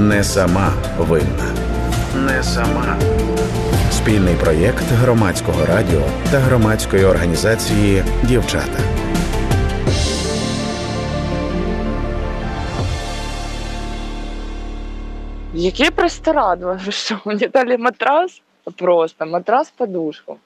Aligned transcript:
Не 0.00 0.24
сама 0.24 0.72
винна. 0.98 1.54
Не 2.26 2.42
сама. 2.42 2.98
Спільний 3.90 4.34
проєкт 4.34 4.84
громадського 4.84 5.66
радіо 5.66 6.02
та 6.30 6.38
громадської 6.38 7.04
організації 7.04 8.02
Дівчата. 8.22 8.78
Яке 15.54 15.90
просто 15.90 16.32
радовало, 16.32 16.78
что 16.90 17.20
мне 17.24 17.48
дали 17.48 17.76
матрас, 17.78 18.42
просто 18.76 19.26
матрас-подушку. 19.26 20.38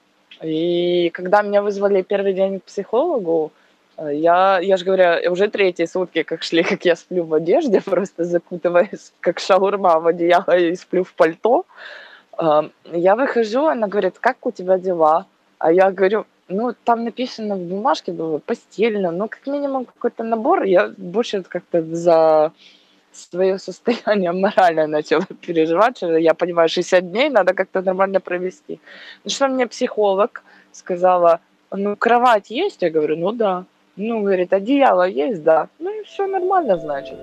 И 0.43 1.11
когда 1.13 1.43
меня 1.43 1.61
вызвали 1.61 2.01
первый 2.01 2.33
день 2.33 2.59
к 2.59 2.63
психологу, 2.63 3.51
э, 3.53 3.64
я, 3.98 4.58
я 4.60 4.76
же 4.76 4.84
говорю, 4.84 5.32
уже 5.32 5.48
третьи 5.48 5.86
сутки 5.86 6.22
как 6.22 6.42
шли, 6.42 6.62
как 6.62 6.84
я 6.84 6.96
сплю 6.96 7.24
в 7.24 7.34
одежде, 7.34 7.80
просто 7.84 8.24
закутываясь, 8.24 9.12
как 9.20 9.38
шаурма 9.38 10.00
в 10.00 10.06
одеяло 10.06 10.56
и 10.56 10.76
сплю 10.76 11.04
в 11.04 11.12
пальто. 11.14 11.64
Э, 12.38 12.68
я 12.92 13.16
выхожу, 13.16 13.66
она 13.66 13.88
говорит, 13.88 14.18
как 14.18 14.46
у 14.46 14.50
тебя 14.50 14.78
дела? 14.78 15.26
А 15.58 15.72
я 15.72 15.90
говорю, 15.90 16.26
ну, 16.48 16.74
там 16.84 17.04
написано 17.04 17.56
в 17.56 17.60
бумажке 17.60 18.12
было 18.12 18.38
постельно, 18.38 19.10
ну, 19.10 19.28
как 19.28 19.46
минимум 19.46 19.84
какой-то 19.84 20.24
набор. 20.24 20.64
Я 20.64 20.92
больше 20.96 21.42
как-то 21.42 21.82
за 21.82 22.52
свое 23.12 23.58
состояние 23.58 24.32
морально 24.32 24.86
начала 24.86 25.24
переживать, 25.40 25.96
что 25.96 26.16
я 26.16 26.34
понимаю, 26.34 26.68
60 26.68 27.10
дней 27.10 27.30
надо 27.30 27.54
как-то 27.54 27.82
нормально 27.82 28.20
провести. 28.20 28.80
Ну 29.24 29.30
что 29.30 29.48
мне 29.48 29.66
психолог 29.66 30.42
сказала, 30.72 31.40
ну 31.70 31.96
кровать 31.96 32.50
есть? 32.50 32.82
Я 32.82 32.90
говорю, 32.90 33.16
ну 33.16 33.32
да. 33.32 33.64
Ну, 33.98 34.18
говорит, 34.18 34.52
одеяло 34.52 35.08
есть? 35.08 35.42
Да. 35.42 35.68
Ну 35.78 35.90
и 35.90 36.02
все 36.04 36.26
нормально, 36.26 36.78
значит. 36.78 37.16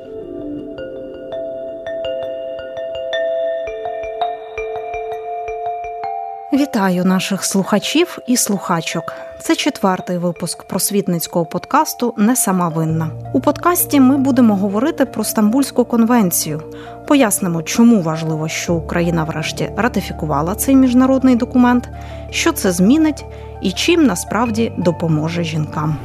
Вітаю 6.54 7.06
наших 7.06 7.46
слухачів 7.46 8.18
і 8.28 8.38
слухачок. 8.38 9.04
Це 9.42 9.56
четвертий 9.56 10.18
випуск 10.18 10.64
просвітницького 10.64 11.46
подкасту 11.46 12.14
Не 12.18 12.36
сама 12.36 12.70
винна. 12.70 13.10
У 13.34 13.40
подкасті 13.42 14.00
ми 14.00 14.18
будемо 14.18 14.56
говорити 14.56 15.06
про 15.06 15.24
Стамбульську 15.24 15.86
конвенцію. 15.86 16.62
Пояснимо, 17.08 17.64
чому 17.64 18.02
важливо, 18.02 18.48
що 18.48 18.74
Україна 18.74 19.24
врешті 19.24 19.70
ратифікувала 19.78 20.56
цей 20.56 20.76
міжнародний 20.76 21.36
документ, 21.36 21.90
що 22.30 22.52
це 22.52 22.72
змінить 22.72 23.26
і 23.62 23.72
чим 23.72 24.06
насправді 24.06 24.72
допоможе 24.78 25.44
жінкам. 25.44 25.98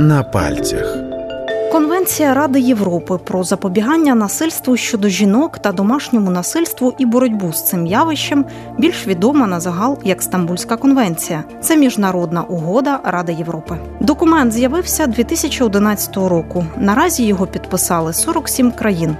На 0.00 0.22
пальцях. 0.22 0.96
Конвенція 1.72 2.34
Ради 2.34 2.60
Європи 2.60 3.18
про 3.24 3.44
запобігання 3.44 4.14
насильству 4.14 4.76
щодо 4.76 5.08
жінок 5.08 5.58
та 5.58 5.72
домашньому 5.72 6.30
насильству 6.30 6.94
і 6.98 7.06
боротьбу 7.06 7.52
з 7.52 7.68
цим 7.68 7.86
явищем 7.86 8.44
більш 8.78 9.06
відома 9.06 9.46
на 9.46 9.60
загал 9.60 9.98
як 10.04 10.22
Стамбульська 10.22 10.76
конвенція. 10.76 11.44
Це 11.60 11.76
міжнародна 11.76 12.42
угода 12.42 13.00
Ради 13.04 13.32
Європи. 13.32 13.76
Документ 14.00 14.52
з'явився 14.52 15.06
2011 15.06 16.16
року. 16.16 16.66
Наразі 16.76 17.24
його 17.24 17.46
підписали 17.46 18.12
47 18.12 18.72
країн. 18.72 19.16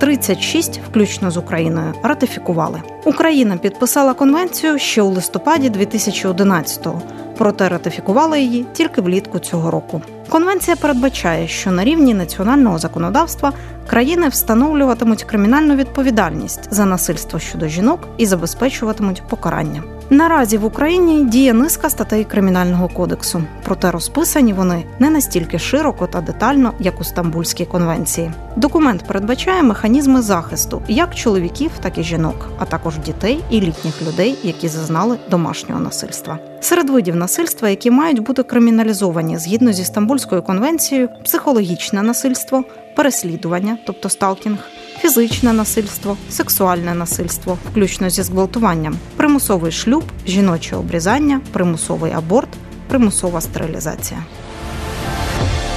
36, 0.00 0.80
включно 0.88 1.30
з 1.30 1.36
Україною, 1.36 1.94
ратифікували. 2.02 2.82
Україна 3.04 3.56
підписала 3.56 4.14
конвенцію 4.14 4.78
ще 4.78 5.02
у 5.02 5.08
листопаді 5.08 5.70
2011-го, 5.70 7.02
проте 7.38 7.68
ратифікувала 7.68 8.36
її 8.36 8.66
тільки 8.72 9.00
влітку 9.00 9.38
цього 9.38 9.70
року. 9.70 10.02
Конвенція 10.28 10.76
передбачає, 10.76 11.48
що 11.48 11.70
на 11.70 11.84
рівні 11.84 12.14
національного 12.14 12.78
законодавства 12.78 13.52
країни 13.86 14.28
встановлюватимуть 14.28 15.24
кримінальну 15.24 15.74
відповідальність 15.74 16.68
за 16.70 16.84
насильство 16.84 17.38
щодо 17.38 17.68
жінок 17.68 18.08
і 18.18 18.26
забезпечуватимуть 18.26 19.22
покарання. 19.28 19.82
Наразі 20.12 20.58
в 20.58 20.64
Україні 20.64 21.24
діє 21.24 21.52
низка 21.52 21.90
статей 21.90 22.24
кримінального 22.24 22.88
кодексу, 22.88 23.42
проте 23.64 23.90
розписані 23.90 24.52
вони 24.52 24.84
не 24.98 25.10
настільки 25.10 25.58
широко 25.58 26.06
та 26.06 26.20
детально, 26.20 26.72
як 26.80 27.00
у 27.00 27.04
Стамбульській 27.04 27.64
конвенції. 27.64 28.32
Документ 28.56 29.04
передбачає 29.06 29.62
механізми 29.62 30.22
захисту 30.22 30.82
як 30.88 31.14
чоловіків, 31.14 31.70
так 31.82 31.98
і 31.98 32.02
жінок, 32.02 32.48
а 32.58 32.64
також 32.64 32.98
дітей 32.98 33.40
і 33.50 33.60
літніх 33.60 34.02
людей, 34.02 34.38
які 34.42 34.68
зазнали 34.68 35.16
домашнього 35.30 35.80
насильства. 35.80 36.38
Серед 36.60 36.90
видів 36.90 37.16
насильства, 37.16 37.68
які 37.68 37.90
мають 37.90 38.20
бути 38.20 38.42
криміналізовані 38.42 39.38
згідно 39.38 39.72
зі 39.72 39.84
Стамбульською 39.84 40.42
конвенцією, 40.42 41.08
психологічне 41.24 42.02
насильство, 42.02 42.64
переслідування, 43.00 43.78
тобто 43.86 44.08
сталкінг, 44.08 44.58
фізичне 44.98 45.52
насильство, 45.52 46.16
сексуальне 46.30 46.94
насильство, 46.94 47.58
включно 47.70 48.10
зі 48.10 48.22
зґвалтуванням, 48.22 48.96
примусовий 49.16 49.72
шлюб, 49.72 50.04
жіноче 50.26 50.76
обрізання, 50.76 51.40
примусовий 51.52 52.12
аборт, 52.12 52.48
примусова 52.88 53.40
стерилізація. 53.40 54.20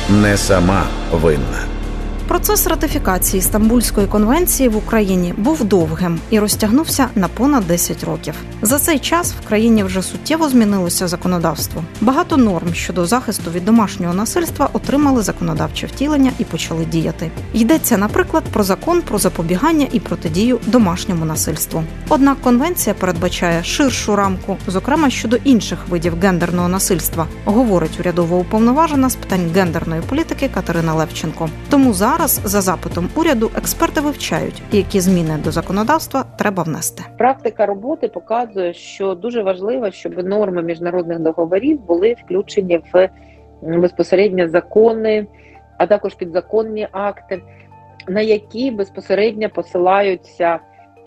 Не 0.10 0.38
сама 0.38 0.84
винна. 1.12 1.73
Процес 2.28 2.68
ратифікації 2.68 3.42
Стамбульської 3.42 4.08
конвенції 4.08 4.70
в 4.70 4.78
Україні 4.78 5.34
був 5.38 5.64
довгим 5.64 6.20
і 6.30 6.40
розтягнувся 6.40 7.08
на 7.16 7.28
понад 7.28 7.68
10 7.68 8.04
років. 8.04 8.34
За 8.62 8.80
цей 8.80 9.00
час 9.00 9.34
в 9.34 9.48
країні 9.48 9.84
вже 9.84 10.02
суттєво 10.02 10.50
змінилося 10.50 11.08
законодавство. 11.08 11.84
Багато 12.02 12.38
норм 12.38 12.74
щодо 12.74 13.06
захисту 13.06 13.52
від 13.52 13.66
домашнього 13.66 14.14
насильства 14.14 14.70
отримали 14.74 15.22
законодавче 15.22 15.88
втілення 15.88 16.32
і 16.40 16.44
почали 16.44 16.86
діяти. 16.86 17.32
Йдеться, 17.54 17.98
наприклад, 17.98 18.44
про 18.44 18.64
закон 18.64 19.02
про 19.02 19.18
запобігання 19.18 19.88
і 19.92 20.00
протидію 20.00 20.60
домашньому 20.68 21.26
насильству. 21.26 21.84
Однак 22.10 22.42
конвенція 22.42 22.94
передбачає 22.94 23.64
ширшу 23.64 24.16
рамку, 24.16 24.58
зокрема 24.68 25.10
щодо 25.10 25.36
інших 25.36 25.80
видів 25.90 26.14
гендерного 26.22 26.68
насильства, 26.68 27.28
говорить 27.46 28.00
урядова 28.00 28.38
уповноважена 28.38 29.10
з 29.10 29.16
питань 29.16 29.52
гендерної 29.56 30.02
політики 30.02 30.50
Катерина 30.54 30.94
Левченко. 30.94 31.50
Тому 31.70 31.94
зараз 31.94 32.13
Зараз 32.14 32.42
за 32.44 32.62
запитом 32.62 33.10
уряду 33.16 33.52
експерти 33.58 34.02
вивчають, 34.02 34.62
які 34.72 35.00
зміни 35.00 35.38
до 35.44 35.52
законодавства 35.52 36.26
треба 36.38 36.64
внести. 36.64 37.04
Практика 37.18 37.66
роботи 37.66 38.08
показує, 38.08 38.74
що 38.74 39.16
дуже 39.16 39.44
важливо, 39.44 39.92
щоб 39.92 40.24
норми 40.24 40.64
міжнародних 40.64 41.20
договорів 41.20 41.82
були 41.82 42.16
включені 42.26 42.82
в 42.94 43.10
безпосередньо 43.62 44.50
закони, 44.50 45.28
а 45.78 45.86
також 45.88 46.16
підзаконні 46.16 46.88
акти, 46.92 47.42
на 48.08 48.22
які 48.22 48.72
безпосередньо 48.72 49.50
посилаються 49.50 50.60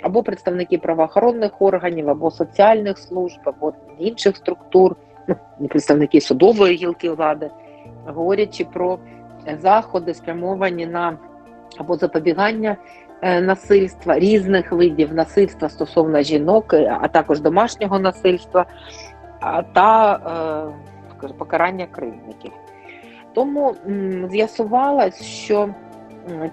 або 0.02 0.22
представники 0.22 0.78
правоохоронних 0.78 1.62
органів, 1.62 2.10
або 2.10 2.30
соціальних 2.30 2.98
служб, 2.98 3.40
або 3.44 3.72
інших 3.98 4.36
структур, 4.36 4.96
ну 5.60 5.68
представники 5.68 6.20
судової 6.20 6.76
гілки 6.76 7.10
влади, 7.10 7.50
говорячи 8.06 8.64
про 8.64 8.98
заходи 9.62 10.14
спрямовані 10.14 10.86
на 10.86 11.18
або 11.78 11.96
запобігання 11.96 12.76
е, 13.22 13.40
насильства, 13.40 14.18
різних 14.18 14.72
видів 14.72 15.14
насильства 15.14 15.68
стосовно 15.68 16.22
жінок, 16.22 16.74
е, 16.74 16.98
а 17.00 17.08
також 17.08 17.40
домашнього 17.40 17.98
насильства 17.98 18.66
та 19.72 20.20
е, 21.22 21.28
покарання 21.38 21.86
кривдників. 21.86 22.52
Тому 23.34 23.74
з'ясувалось, 24.30 25.22
що 25.22 25.68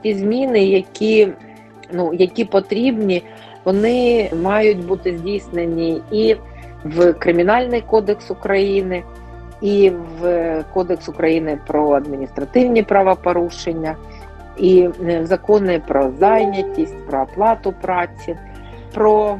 ті 0.01 0.13
зміни, 0.13 0.65
які 0.65 1.27
ну, 1.93 2.13
які 2.13 2.45
потрібні, 2.45 3.23
вони 3.65 4.29
мають 4.43 4.85
бути 4.85 5.17
здійснені 5.17 6.01
і 6.11 6.35
в 6.83 7.13
Кримінальний 7.13 7.81
кодекс 7.81 8.31
України 8.31 9.03
і 9.63 9.89
в 9.89 10.63
Кодекс 10.73 11.09
України 11.09 11.59
про 11.67 11.91
адміністративні 11.91 12.83
правопорушення, 12.83 13.95
і 14.57 14.89
е, 15.07 15.25
закони 15.25 15.81
про 15.87 16.11
зайнятість, 16.19 17.07
про 17.07 17.21
оплату 17.21 17.73
праці, 17.81 18.37
про, 18.93 19.39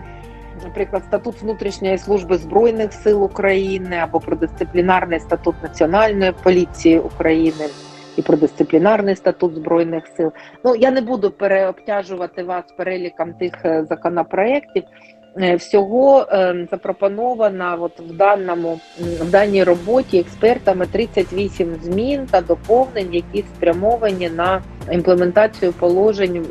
наприклад, 0.64 1.04
статут 1.08 1.42
внутрішньої 1.42 1.98
служби 1.98 2.38
Збройних 2.38 2.94
сил 2.94 3.24
України 3.24 3.96
або 3.96 4.20
про 4.20 4.36
дисциплінарний 4.36 5.20
статут 5.20 5.56
Національної 5.64 6.32
поліції 6.44 7.00
України. 7.00 7.66
І 8.18 8.22
про 8.22 8.38
дисциплінарний 8.38 9.16
статут 9.16 9.56
збройних 9.56 10.08
сил. 10.18 10.32
Ну 10.64 10.76
я 10.76 10.92
не 10.92 11.02
буду 11.02 11.32
переобтяжувати 11.32 12.44
вас 12.44 12.64
переліком 12.78 13.34
тих 13.34 13.54
е, 13.66 13.86
законопроєктів. 13.90 14.84
Е, 15.38 15.56
всього 15.56 16.28
е, 16.32 16.68
запропоновано 16.72 17.78
от 17.80 18.00
в 18.00 18.14
даному 18.14 18.80
в 19.22 19.32
даній 19.32 19.64
роботі 19.64 20.20
експертами 20.20 20.86
38 20.86 21.76
змін 21.84 22.28
та 22.32 22.42
доповнень, 22.42 23.14
які 23.14 23.46
спрямовані 23.56 24.30
на 24.30 24.62
імплементацію 24.92 25.74
положень 25.74 26.46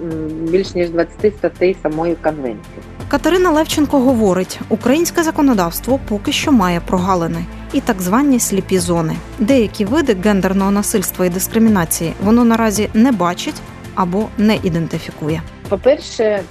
більш 0.51 0.75
ніж 0.75 0.91
20 0.91 1.37
статей 1.37 1.77
самої 1.83 2.15
конвенції. 2.15 2.77
Катерина 3.09 3.51
Левченко 3.51 3.99
говорить: 3.99 4.61
українське 4.69 5.23
законодавство 5.23 6.01
поки 6.09 6.33
що 6.33 6.53
має 6.53 6.81
прогалини. 6.81 7.45
І 7.73 7.81
так 7.81 8.01
звані 8.01 8.41
сліпі 8.41 8.79
зони. 8.79 9.17
Деякі 9.39 9.85
види 9.85 10.17
гендерного 10.25 10.71
насильства 10.71 11.27
і 11.27 11.31
дискримінації 11.31 12.13
воно 12.25 12.45
наразі 12.45 12.89
не 12.95 13.13
бачить 13.13 13.63
або 13.95 14.29
не 14.39 14.57
ідентифікує. 14.63 15.43
По-перше, 15.73 16.43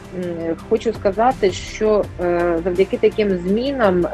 хочу 0.69 0.93
сказати, 0.93 1.51
що 1.51 2.05
завдяки 2.63 2.97
таким 2.97 3.29
змінам 3.29 4.05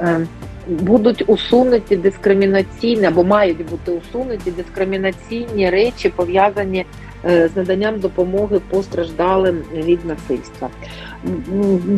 будуть 0.67 1.23
усунуті 1.27 1.95
дискримінаційні 1.95 3.05
або 3.05 3.23
мають 3.23 3.69
бути 3.69 3.91
усунуті 3.91 4.51
дискримінаційні 4.51 5.69
речі, 5.69 6.09
пов'язані 6.09 6.85
з 7.23 7.49
наданням 7.55 7.99
допомоги 7.99 8.59
постраждалим 8.69 9.61
від 9.73 10.05
насильства. 10.05 10.69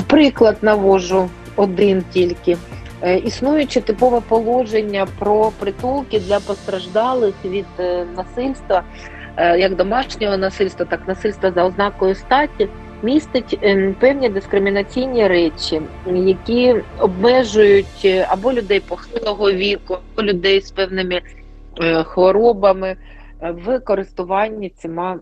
Приклад 0.07 0.57
навожу 0.61 1.29
один 1.55 2.03
тільки. 2.13 2.57
Е, 3.01 3.17
існуюче 3.17 3.81
типове 3.81 4.21
положення 4.27 5.07
про 5.19 5.51
притулки 5.59 6.19
для 6.19 6.39
постраждалих 6.39 7.35
від 7.45 7.65
е, 7.79 8.05
насильства, 8.17 8.83
е, 9.37 9.59
як 9.59 9.75
домашнього 9.75 10.37
насильства, 10.37 10.85
так 10.85 11.01
і 11.05 11.09
насильства 11.09 11.51
за 11.51 11.65
ознакою 11.65 12.15
статі, 12.15 12.67
містить 13.03 13.59
певні 13.99 14.29
дискримінаційні 14.29 15.27
речі, 15.27 15.81
які 16.05 16.75
обмежують 16.99 18.25
або 18.29 18.53
людей 18.53 18.79
похилого 18.79 19.51
віку, 19.51 19.97
або 20.13 20.27
людей 20.27 20.61
з 20.61 20.71
певними 20.71 21.21
хворобами 22.03 22.95
в 23.41 23.79
користуванні 23.79 24.69
цими 24.69 25.19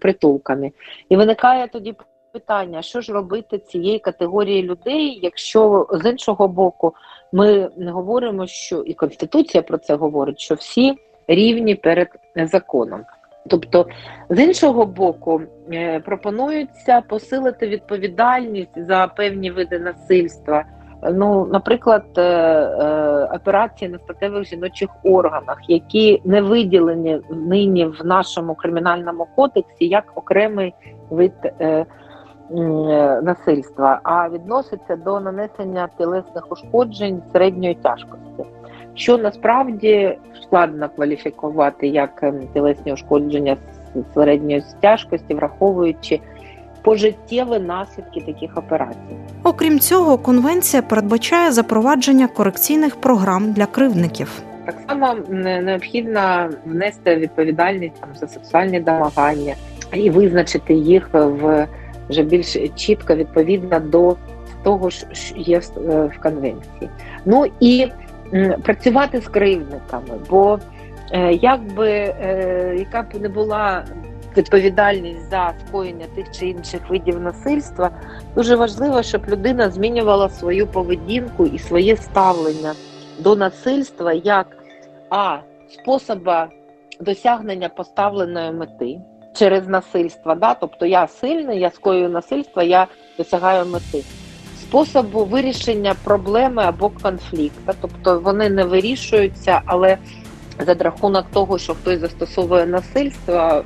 притулками. 0.00 0.72
І 1.08 1.16
виникає 1.16 1.68
тоді 1.68 1.94
питання, 2.32 2.82
що 2.82 3.00
ж 3.00 3.12
робити 3.12 3.58
цієї 3.58 3.98
категорії 3.98 4.62
людей, 4.62 5.18
якщо 5.22 5.86
з 5.92 6.10
іншого 6.10 6.48
боку 6.48 6.94
ми 7.32 7.70
говоримо, 7.86 8.46
що 8.46 8.82
і 8.82 8.94
Конституція 8.94 9.62
про 9.62 9.78
це 9.78 9.94
говорить, 9.94 10.40
що 10.40 10.54
всі 10.54 10.94
рівні 11.28 11.74
перед 11.74 12.08
законом. 12.36 13.04
Тобто, 13.48 13.86
з 14.28 14.42
іншого 14.42 14.86
боку, 14.86 15.40
е, 15.72 16.00
пропонується 16.00 17.00
посилити 17.00 17.68
відповідальність 17.68 18.86
за 18.86 19.06
певні 19.06 19.50
види 19.50 19.78
насильства. 19.78 20.64
Ну, 21.12 21.46
наприклад, 21.52 22.04
е, 22.16 22.22
е, 22.22 23.28
операції 23.34 23.90
на 23.90 23.98
статевих 23.98 24.44
жіночих 24.44 24.90
органах, 25.02 25.58
які 25.68 26.22
не 26.24 26.42
виділені 26.42 27.20
нині 27.30 27.86
в 27.86 28.06
нашому 28.06 28.54
кримінальному 28.54 29.26
кодексі 29.36 29.88
як 29.88 30.04
окремий 30.14 30.74
вид 31.10 31.32
насильства, 33.22 34.00
а 34.02 34.28
відноситься 34.28 34.96
до 34.96 35.20
нанесення 35.20 35.88
тілесних 35.98 36.52
ушкоджень 36.52 37.22
середньої 37.32 37.74
тяжкості, 37.74 38.44
що 38.94 39.18
насправді 39.18 40.18
складно 40.42 40.88
кваліфікувати 40.88 41.86
як 41.88 42.22
ем, 42.22 42.40
тілесні 42.54 42.92
ушкодження 42.92 43.56
середньої 44.14 44.62
тяжкості, 44.80 45.34
враховуючи. 45.34 46.20
Пожиттєві 46.84 47.58
наслідки 47.58 48.20
таких 48.20 48.56
операцій, 48.56 49.16
окрім 49.44 49.78
цього, 49.78 50.18
конвенція 50.18 50.82
передбачає 50.82 51.52
запровадження 51.52 52.26
корекційних 52.26 52.96
програм 52.96 53.52
для 53.52 53.66
кривдників. 53.66 54.42
Так 54.64 54.74
само 54.88 55.14
необхідно 55.30 56.50
внести 56.66 57.16
відповідальність 57.16 58.00
там, 58.00 58.08
за 58.14 58.28
сексуальні 58.28 58.80
домагання 58.80 59.54
і 59.94 60.10
визначити 60.10 60.74
їх 60.74 61.08
в 61.12 61.66
вже 62.08 62.22
більш 62.22 62.56
чітко 62.76 63.14
відповідна 63.14 63.78
до 63.78 64.16
того, 64.62 64.90
що 64.90 65.36
є 65.36 65.60
в 65.84 66.10
конвенції. 66.22 66.90
Ну 67.24 67.46
і 67.60 67.88
працювати 68.62 69.20
з 69.20 69.28
кривдниками, 69.28 70.18
бо 70.30 70.58
е, 71.12 71.32
якби 71.32 71.90
е, 71.90 72.76
яка 72.78 73.02
б 73.02 73.20
не 73.20 73.28
була 73.28 73.84
відповідальність 74.36 75.30
за 75.30 75.52
скоєння 75.66 76.06
тих 76.14 76.30
чи 76.30 76.46
інших 76.46 76.90
видів 76.90 77.20
насильства, 77.20 77.90
дуже 78.36 78.56
важливо, 78.56 79.02
щоб 79.02 79.28
людина 79.28 79.70
змінювала 79.70 80.28
свою 80.28 80.66
поведінку 80.66 81.46
і 81.46 81.58
своє 81.58 81.96
ставлення 81.96 82.74
до 83.18 83.36
насильства 83.36 84.12
як 84.12 84.46
а 85.10 85.38
способа 85.68 86.48
досягнення 87.00 87.68
поставленої 87.68 88.52
мети 88.52 89.00
через 89.34 89.68
насильство. 89.68 90.34
Да? 90.34 90.54
Тобто 90.54 90.86
я 90.86 91.06
сильний, 91.06 91.60
я 91.60 91.70
скоюю 91.70 92.08
насильство, 92.08 92.62
я 92.62 92.86
досягаю 93.18 93.66
мети. 93.66 94.04
Способу 94.72 95.24
вирішення 95.24 95.94
проблеми 96.04 96.62
або 96.62 96.88
конфлікту, 96.88 97.72
тобто 97.80 98.20
вони 98.20 98.50
не 98.50 98.64
вирішуються, 98.64 99.60
але 99.66 99.96
за 100.66 100.74
рахунок 100.74 101.26
того, 101.32 101.58
що 101.58 101.74
хтось 101.74 101.98
застосовує 101.98 102.66
насильство, 102.66 103.64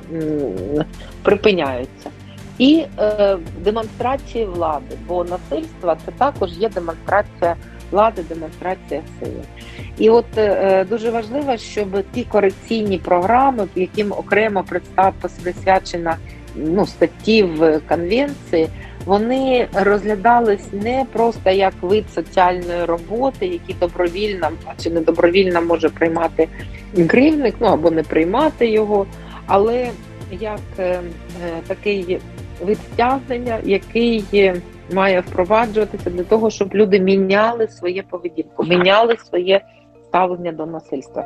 припиняються. 1.21 2.09
І 2.57 2.85
е, 2.99 3.37
демонстрації 3.63 4.45
влади, 4.45 4.97
бо 5.07 5.23
насильство 5.23 5.97
це 6.05 6.11
також 6.11 6.51
є 6.57 6.69
демонстрація 6.69 7.55
влади, 7.91 8.23
демонстрація 8.29 9.01
сили. 9.19 9.43
І 9.97 10.09
от 10.09 10.37
е, 10.37 10.85
дуже 10.89 11.09
важливо, 11.09 11.57
щоб 11.57 12.03
ті 12.13 12.23
корекційні 12.23 12.97
програми, 12.97 13.67
яким 13.75 14.11
окремо 14.11 14.65
присвячена 15.43 16.15
ну, 16.57 16.85
статті 16.85 17.43
в 17.43 17.79
конвенції, 17.79 18.67
вони 19.05 19.67
розглядались 19.73 20.73
не 20.73 21.05
просто 21.13 21.49
як 21.49 21.73
вид 21.81 22.05
соціальної 22.15 22.85
роботи, 22.85 23.45
які 23.45 23.73
добровільно 23.73 24.49
чи 24.83 24.89
не 24.89 25.01
добровільно 25.01 25.61
може 25.61 25.89
приймати 25.89 26.47
кривник, 27.07 27.55
ну 27.59 27.67
або 27.67 27.91
не 27.91 28.03
приймати 28.03 28.69
його, 28.69 29.05
але 29.45 29.89
як 30.31 30.59
е, 30.79 30.83
е, 30.83 31.01
такий 31.67 32.19
вид 32.61 32.77
стягнення, 32.93 33.59
який 33.63 34.23
має 34.93 35.19
впроваджуватися 35.19 36.09
для 36.09 36.23
того, 36.23 36.49
щоб 36.49 36.75
люди 36.75 36.99
міняли 36.99 37.67
своє 37.67 38.03
поведінку, 38.03 38.63
міняли 38.63 39.17
своє 39.17 39.61
ставлення 40.07 40.51
до 40.51 40.65
насильства. 40.65 41.23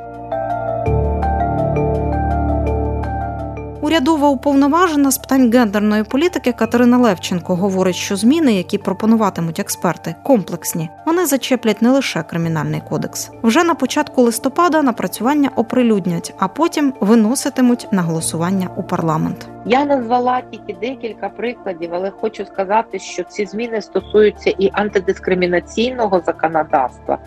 Урядова 3.82 4.30
уповноважена 4.30 5.12
з 5.12 5.18
питань 5.18 5.52
гендерної 5.52 6.04
політики 6.04 6.52
Катерина 6.52 6.98
Левченко 6.98 7.56
говорить, 7.56 7.96
що 7.96 8.16
зміни, 8.16 8.54
які 8.54 8.78
пропонуватимуть 8.78 9.60
експерти, 9.60 10.16
комплексні. 10.24 10.90
Вони 11.06 11.26
зачеплять 11.26 11.82
не 11.82 11.92
лише 11.92 12.24
кримінальний 12.24 12.82
кодекс. 12.90 13.32
Вже 13.44 13.64
на 13.64 13.76
початку 13.76 14.22
листопада 14.22 14.82
напрацювання 14.82 15.50
оприлюднять, 15.56 16.34
а 16.38 16.48
потім 16.48 16.94
виноситимуть 17.00 17.88
на 17.92 18.02
голосування 18.02 18.70
у 18.76 18.84
парламент. 18.84 19.48
Я 19.66 19.86
назвала 19.86 20.42
тільки 20.52 20.74
декілька 20.82 21.30
прикладів, 21.30 21.90
але 21.94 22.10
хочу 22.10 22.46
сказати, 22.46 23.00
що 23.00 23.24
ці 23.24 23.46
зміни 23.46 23.82
стосуються 23.82 24.50
і 24.50 24.70
антидискримінаційного 24.74 26.22
законодавства, 26.26 27.18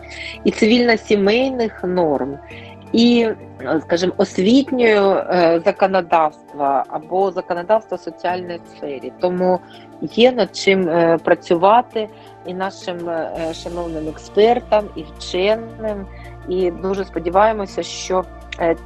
і 0.44 0.50
цивільно-сімейних 0.50 1.84
норм 1.84 2.38
і, 2.94 3.28
скажімо, 3.80 4.12
освітньою 4.16 5.10
е, 5.10 5.60
законодавства 5.64 6.84
або 6.88 7.30
законодавства 7.30 7.98
соціальної 7.98 8.60
сфері. 8.76 9.12
Тому 9.20 9.60
є 10.02 10.32
над 10.32 10.56
чим 10.56 10.88
е, 10.88 11.18
працювати 11.24 12.08
і 12.46 12.54
нашим 12.54 13.08
е, 13.08 13.54
шановним 13.54 14.08
експертам, 14.08 14.84
і 14.96 15.04
вченим. 15.16 16.06
І 16.48 16.70
дуже 16.70 17.04
сподіваємося, 17.04 17.82
що 17.82 18.24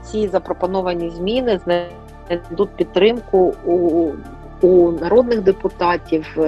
ці 0.02 0.28
запропоновані 0.28 1.10
зміни 1.10 1.60
знайдуть 1.64 2.70
підтримку 2.76 3.54
у, 3.66 4.08
у 4.60 4.92
народних 4.92 5.42
депутатів 5.42 6.38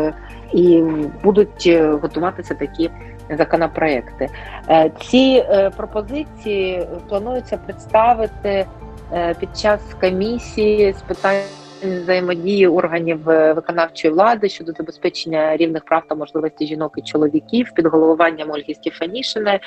і 0.53 0.83
будуть 1.23 1.71
готуватися 2.03 2.55
такі 2.55 2.91
законопроекти. 3.39 4.29
Е, 4.69 4.91
ці 5.01 5.45
е, 5.49 5.71
пропозиції 5.77 6.87
планується 7.09 7.57
представити 7.57 8.67
е, 9.13 9.35
під 9.41 9.59
час 9.59 9.81
комісії 10.01 10.93
з 10.93 11.03
питань 11.03 11.43
взаємодії 11.83 12.67
органів 12.67 13.25
виконавчої 13.25 14.15
влади 14.15 14.49
щодо 14.49 14.73
забезпечення 14.73 15.57
рівних 15.57 15.85
прав 15.85 16.03
та 16.09 16.15
можливості 16.15 16.67
жінок 16.67 16.93
і 16.97 17.03
чоловіків 17.03 17.71
під 17.75 17.87
головуванням 17.87 18.51
Ольги 18.51 18.75
Стефанішиної 18.75 19.59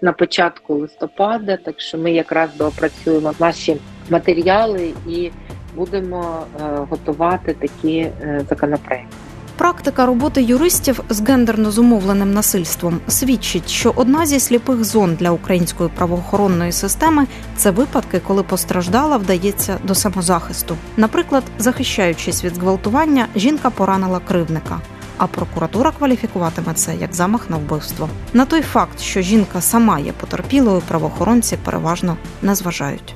на 0.00 0.12
початку 0.12 0.74
листопада. 0.74 1.56
Так 1.56 1.80
що 1.80 1.98
ми 1.98 2.12
якраз 2.12 2.56
доопрацюємо 2.56 3.32
наші 3.40 3.76
матеріали 4.10 4.92
і 5.08 5.30
будемо 5.74 6.46
готувати 6.90 7.54
такі 7.54 8.06
законопроекти. 8.48 9.29
Практика 9.60 10.06
роботи 10.06 10.42
юристів 10.42 11.00
з 11.08 11.20
гендерно 11.20 11.70
зумовленим 11.70 12.32
насильством 12.32 13.00
свідчить, 13.08 13.68
що 13.68 13.92
одна 13.96 14.26
зі 14.26 14.40
сліпих 14.40 14.84
зон 14.84 15.14
для 15.14 15.30
української 15.30 15.90
правоохоронної 15.96 16.72
системи 16.72 17.26
це 17.56 17.70
випадки, 17.70 18.20
коли 18.26 18.42
постраждала 18.42 19.16
вдається 19.16 19.78
до 19.84 19.94
самозахисту. 19.94 20.76
Наприклад, 20.96 21.42
захищаючись 21.58 22.44
від 22.44 22.54
зґвалтування, 22.54 23.26
жінка 23.36 23.70
поранила 23.70 24.20
кривника. 24.28 24.80
А 25.16 25.26
прокуратура 25.26 25.92
кваліфікуватиме 25.98 26.74
це 26.74 26.94
як 27.00 27.14
замах 27.14 27.50
на 27.50 27.56
вбивство. 27.56 28.08
На 28.32 28.44
той 28.44 28.62
факт, 28.62 29.00
що 29.00 29.20
жінка 29.20 29.60
сама 29.60 29.98
є 29.98 30.12
потерпілою, 30.12 30.82
правоохоронці 30.88 31.56
переважно 31.64 32.16
не 32.42 32.54
зважають. 32.54 33.14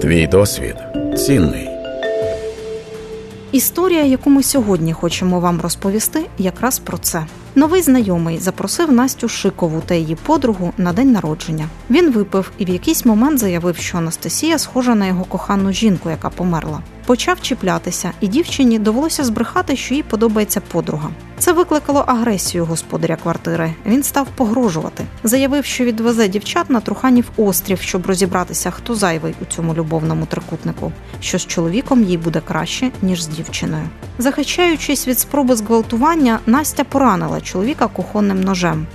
Твій 0.00 0.26
досвід 0.26 0.76
цінний. 1.16 1.69
Історія, 3.52 4.04
яку 4.04 4.30
ми 4.30 4.42
сьогодні 4.42 4.92
хочемо 4.92 5.40
вам 5.40 5.60
розповісти, 5.60 6.26
якраз 6.38 6.78
про 6.78 6.98
це. 6.98 7.26
Новий 7.54 7.82
знайомий 7.82 8.38
запросив 8.38 8.92
Настю 8.92 9.28
Шикову 9.28 9.82
та 9.86 9.94
її 9.94 10.14
подругу 10.14 10.72
на 10.78 10.92
день 10.92 11.12
народження. 11.12 11.68
Він 11.90 12.12
випив 12.12 12.52
і 12.58 12.64
в 12.64 12.68
якийсь 12.68 13.04
момент 13.04 13.38
заявив, 13.38 13.76
що 13.76 13.98
Анастасія 13.98 14.58
схожа 14.58 14.94
на 14.94 15.06
його 15.06 15.24
кохану 15.24 15.72
жінку, 15.72 16.10
яка 16.10 16.30
померла. 16.30 16.80
Почав 17.06 17.40
чіплятися, 17.40 18.12
і 18.20 18.28
дівчині 18.28 18.78
довелося 18.78 19.24
збрехати, 19.24 19.76
що 19.76 19.94
їй 19.94 20.02
подобається 20.02 20.60
подруга. 20.60 21.10
Це 21.40 21.52
викликало 21.52 22.04
агресію 22.06 22.64
господаря 22.64 23.16
квартири. 23.16 23.74
Він 23.86 24.02
став 24.02 24.26
погрожувати, 24.34 25.04
заявив, 25.24 25.64
що 25.64 25.84
відвезе 25.84 26.28
дівчат 26.28 26.70
на 26.70 26.80
Труханів 26.80 27.30
острів, 27.36 27.80
щоб 27.80 28.06
розібратися, 28.06 28.70
хто 28.70 28.94
зайвий 28.94 29.34
у 29.42 29.44
цьому 29.44 29.74
любовному 29.74 30.26
трикутнику, 30.26 30.92
що 31.20 31.38
з 31.38 31.46
чоловіком 31.46 32.04
їй 32.04 32.18
буде 32.18 32.42
краще 32.48 32.90
ніж 33.02 33.22
з 33.22 33.26
дівчиною. 33.26 33.88
Захищаючись 34.18 35.08
від 35.08 35.18
спроби 35.18 35.56
зґвалтування, 35.56 36.38
Настя 36.46 36.84
поранила 36.84 37.40
чоловіка 37.40 37.86
кухонним 37.86 38.40
ножем. 38.40 38.86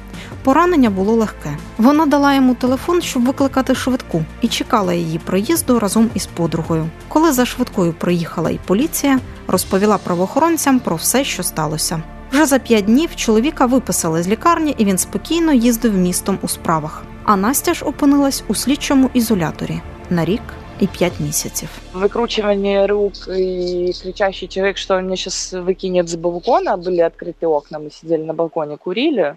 Поранення 0.43 0.89
було 0.89 1.13
легке. 1.13 1.57
Вона 1.77 2.05
дала 2.05 2.33
йому 2.33 2.55
телефон, 2.55 3.01
щоб 3.01 3.25
викликати 3.25 3.75
швидку, 3.75 4.23
і 4.41 4.47
чекала 4.47 4.93
її 4.93 5.19
приїзду 5.19 5.79
разом 5.79 6.09
із 6.13 6.25
подругою. 6.25 6.89
Коли 7.07 7.31
за 7.31 7.45
швидкою 7.45 7.93
приїхала 7.93 8.49
і 8.49 8.59
поліція, 8.65 9.19
розповіла 9.47 9.97
правоохоронцям 9.97 10.79
про 10.79 10.95
все, 10.95 11.23
що 11.23 11.43
сталося. 11.43 12.03
Вже 12.34 12.46
за 12.46 12.58
п'ять 12.58 12.84
днів 12.84 13.16
чоловіка 13.16 13.66
виписали 13.66 14.22
з 14.22 14.28
лікарні, 14.28 14.74
і 14.78 14.84
він 14.84 14.98
спокійно 14.98 15.52
їздив 15.52 15.94
містом 15.94 16.38
у 16.42 16.48
справах. 16.48 17.02
А 17.24 17.36
Настя 17.36 17.74
ж 17.74 17.84
опинилась 17.84 18.44
у 18.48 18.54
слідчому 18.54 19.10
ізоляторі 19.14 19.80
на 20.10 20.24
рік 20.24 20.42
і 20.80 20.86
п'ять 20.86 21.20
місяців. 21.20 21.68
Выкручивание 21.94 22.86
рук 22.86 23.12
и 23.28 23.92
кричащий 24.02 24.48
человек, 24.48 24.76
что 24.78 24.94
он 24.96 25.04
меня 25.04 25.16
сейчас 25.16 25.52
выкинет 25.52 26.08
с 26.08 26.14
балкона. 26.16 26.76
Были 26.76 27.00
открыты 27.00 27.46
окна, 27.46 27.78
мы 27.78 27.90
сидели 27.90 28.22
на 28.22 28.32
балконе, 28.32 28.76
курили. 28.76 29.36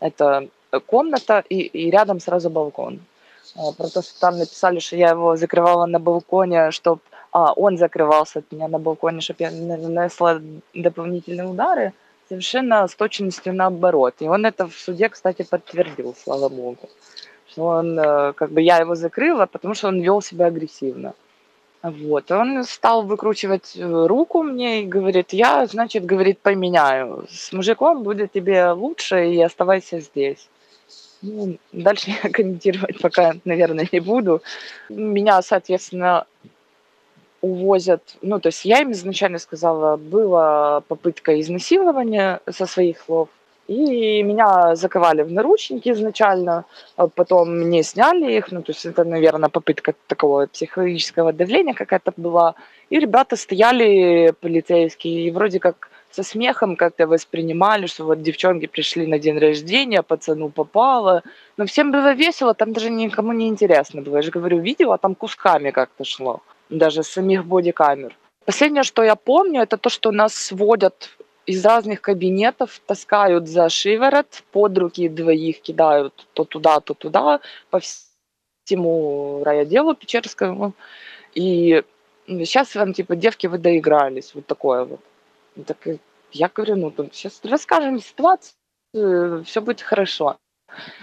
Это 0.00 0.42
комната 0.86 1.42
и, 1.52 1.56
и 1.58 1.90
рядом 1.90 2.20
сразу 2.20 2.50
балкон. 2.50 3.00
А, 3.56 3.72
Про 3.72 3.88
то, 3.88 4.02
что 4.02 4.20
там 4.20 4.38
написали, 4.38 4.78
что 4.78 4.96
я 4.96 5.10
его 5.10 5.36
закрывала 5.36 5.86
на 5.86 5.98
балконе, 5.98 6.70
чтобы... 6.70 7.00
А, 7.32 7.52
он 7.52 7.76
закрывался 7.78 8.38
от 8.38 8.44
меня 8.52 8.68
на 8.68 8.78
балконе, 8.78 9.20
чтобы 9.20 9.42
я 9.42 9.50
на- 9.50 9.76
нанесла 9.76 10.40
дополнительные 10.74 11.46
удары. 11.46 11.92
Совершенно 12.27 12.87
с 12.87 12.95
точностью 12.95 13.53
наоборот. 13.53 14.15
И 14.19 14.27
он 14.27 14.45
это 14.45 14.67
в 14.67 14.73
суде, 14.73 15.09
кстати, 15.09 15.43
подтвердил, 15.43 16.15
слава 16.17 16.49
богу. 16.49 16.89
Что 17.47 17.65
он, 17.65 17.99
э, 17.99 18.33
как 18.33 18.51
бы 18.51 18.61
я 18.61 18.77
его 18.77 18.95
закрыла, 18.95 19.45
потому 19.45 19.75
что 19.75 19.89
он 19.89 20.01
вел 20.01 20.21
себя 20.21 20.47
агрессивно. 20.47 21.13
Вот. 21.83 22.31
Он 22.31 22.63
стал 22.63 23.03
выкручивать 23.03 23.77
э, 23.77 24.07
руку 24.07 24.41
мне 24.41 24.81
и 24.81 24.87
говорит, 24.87 25.33
я, 25.33 25.67
значит, 25.67 26.03
говорит, 26.03 26.39
поменяю. 26.39 27.27
С 27.29 27.53
мужиком 27.53 28.01
будет 28.01 28.31
тебе 28.31 28.71
лучше 28.71 29.27
и 29.27 29.39
оставайся 29.39 29.99
здесь. 29.99 30.49
Ну, 31.21 31.57
дальше 31.71 32.11
я 32.23 32.29
комментировать 32.31 32.99
пока, 32.99 33.33
наверное, 33.45 33.87
не 33.91 33.99
буду. 33.99 34.41
Меня, 34.89 35.41
соответственно, 35.43 36.25
увозят, 37.45 38.01
ну, 38.21 38.39
то 38.39 38.47
есть 38.47 38.65
я 38.65 38.81
им 38.81 38.91
изначально 38.91 39.39
сказала, 39.39 39.97
была 39.97 40.81
попытка 40.81 41.39
изнасилования 41.39 42.39
со 42.49 42.65
своих 42.65 42.99
слов, 43.05 43.29
и 43.67 44.23
меня 44.23 44.75
заковали 44.75 45.23
в 45.23 45.31
наручники 45.31 45.89
изначально, 45.89 46.65
а 46.97 47.07
потом 47.07 47.57
мне 47.57 47.83
сняли 47.83 48.37
их, 48.37 48.51
ну, 48.51 48.61
то 48.61 48.71
есть 48.71 48.85
это, 48.85 49.03
наверное, 49.03 49.49
попытка 49.49 49.93
такого 50.07 50.47
психологического 50.47 51.33
давления 51.33 51.73
какая-то 51.73 52.13
была, 52.17 52.55
и 52.89 52.99
ребята 52.99 53.35
стояли 53.35 54.33
полицейские, 54.41 55.27
и 55.27 55.31
вроде 55.31 55.59
как 55.59 55.89
со 56.11 56.23
смехом 56.23 56.75
как-то 56.75 57.07
воспринимали, 57.07 57.87
что 57.87 58.05
вот 58.05 58.21
девчонки 58.21 58.67
пришли 58.67 59.07
на 59.07 59.19
день 59.19 59.37
рождения, 59.39 60.01
пацану 60.01 60.49
попало, 60.49 61.21
но 61.57 61.65
всем 61.65 61.91
было 61.91 62.13
весело, 62.13 62.53
там 62.53 62.73
даже 62.73 62.89
никому 62.89 63.33
не 63.33 63.47
интересно 63.47 64.01
было, 64.01 64.17
я 64.17 64.21
же 64.21 64.31
говорю, 64.31 64.59
видео 64.59 64.97
там 64.97 65.15
кусками 65.15 65.71
как-то 65.71 66.03
шло, 66.03 66.41
даже 66.69 67.03
самих 67.03 67.45
бодикамер. 67.45 68.17
Последнее, 68.45 68.83
что 68.83 69.03
я 69.03 69.15
помню, 69.15 69.61
это 69.61 69.77
то, 69.77 69.89
что 69.89 70.11
нас 70.11 70.35
сводят 70.35 71.09
из 71.45 71.65
разных 71.65 72.01
кабинетов, 72.01 72.81
таскают 72.85 73.47
за 73.47 73.69
шиворот, 73.69 74.43
под 74.51 74.77
руки 74.77 75.09
двоих 75.09 75.61
кидают 75.61 76.27
то 76.33 76.43
туда, 76.43 76.79
то 76.79 76.93
туда, 76.93 77.39
по 77.69 77.79
всему 77.79 79.43
райотделу 79.43 79.95
Печерскому. 79.95 80.73
И 81.33 81.83
сейчас 82.27 82.75
вам, 82.75 82.93
типа, 82.93 83.15
девки, 83.15 83.47
вы 83.47 83.57
доигрались, 83.57 84.33
вот 84.33 84.45
такое 84.45 84.85
вот. 84.85 84.99
Так 85.65 85.87
и 85.87 85.99
я 86.31 86.49
говорю, 86.53 86.75
ну, 86.75 86.93
сейчас 87.11 87.39
расскажем 87.43 87.99
ситуацию, 87.99 88.55
все 89.45 89.61
будет 89.61 89.81
хорошо. 89.81 90.37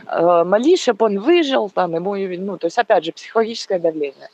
Э, 0.06 0.44
чтобы 0.76 1.06
он 1.06 1.18
выжил, 1.20 1.70
там, 1.70 1.94
ему, 1.94 2.14
ну, 2.16 2.58
то 2.58 2.66
есть, 2.66 2.78
опять 2.78 3.04
же, 3.04 3.12
психологическое 3.12 3.78
давление. 3.78 4.28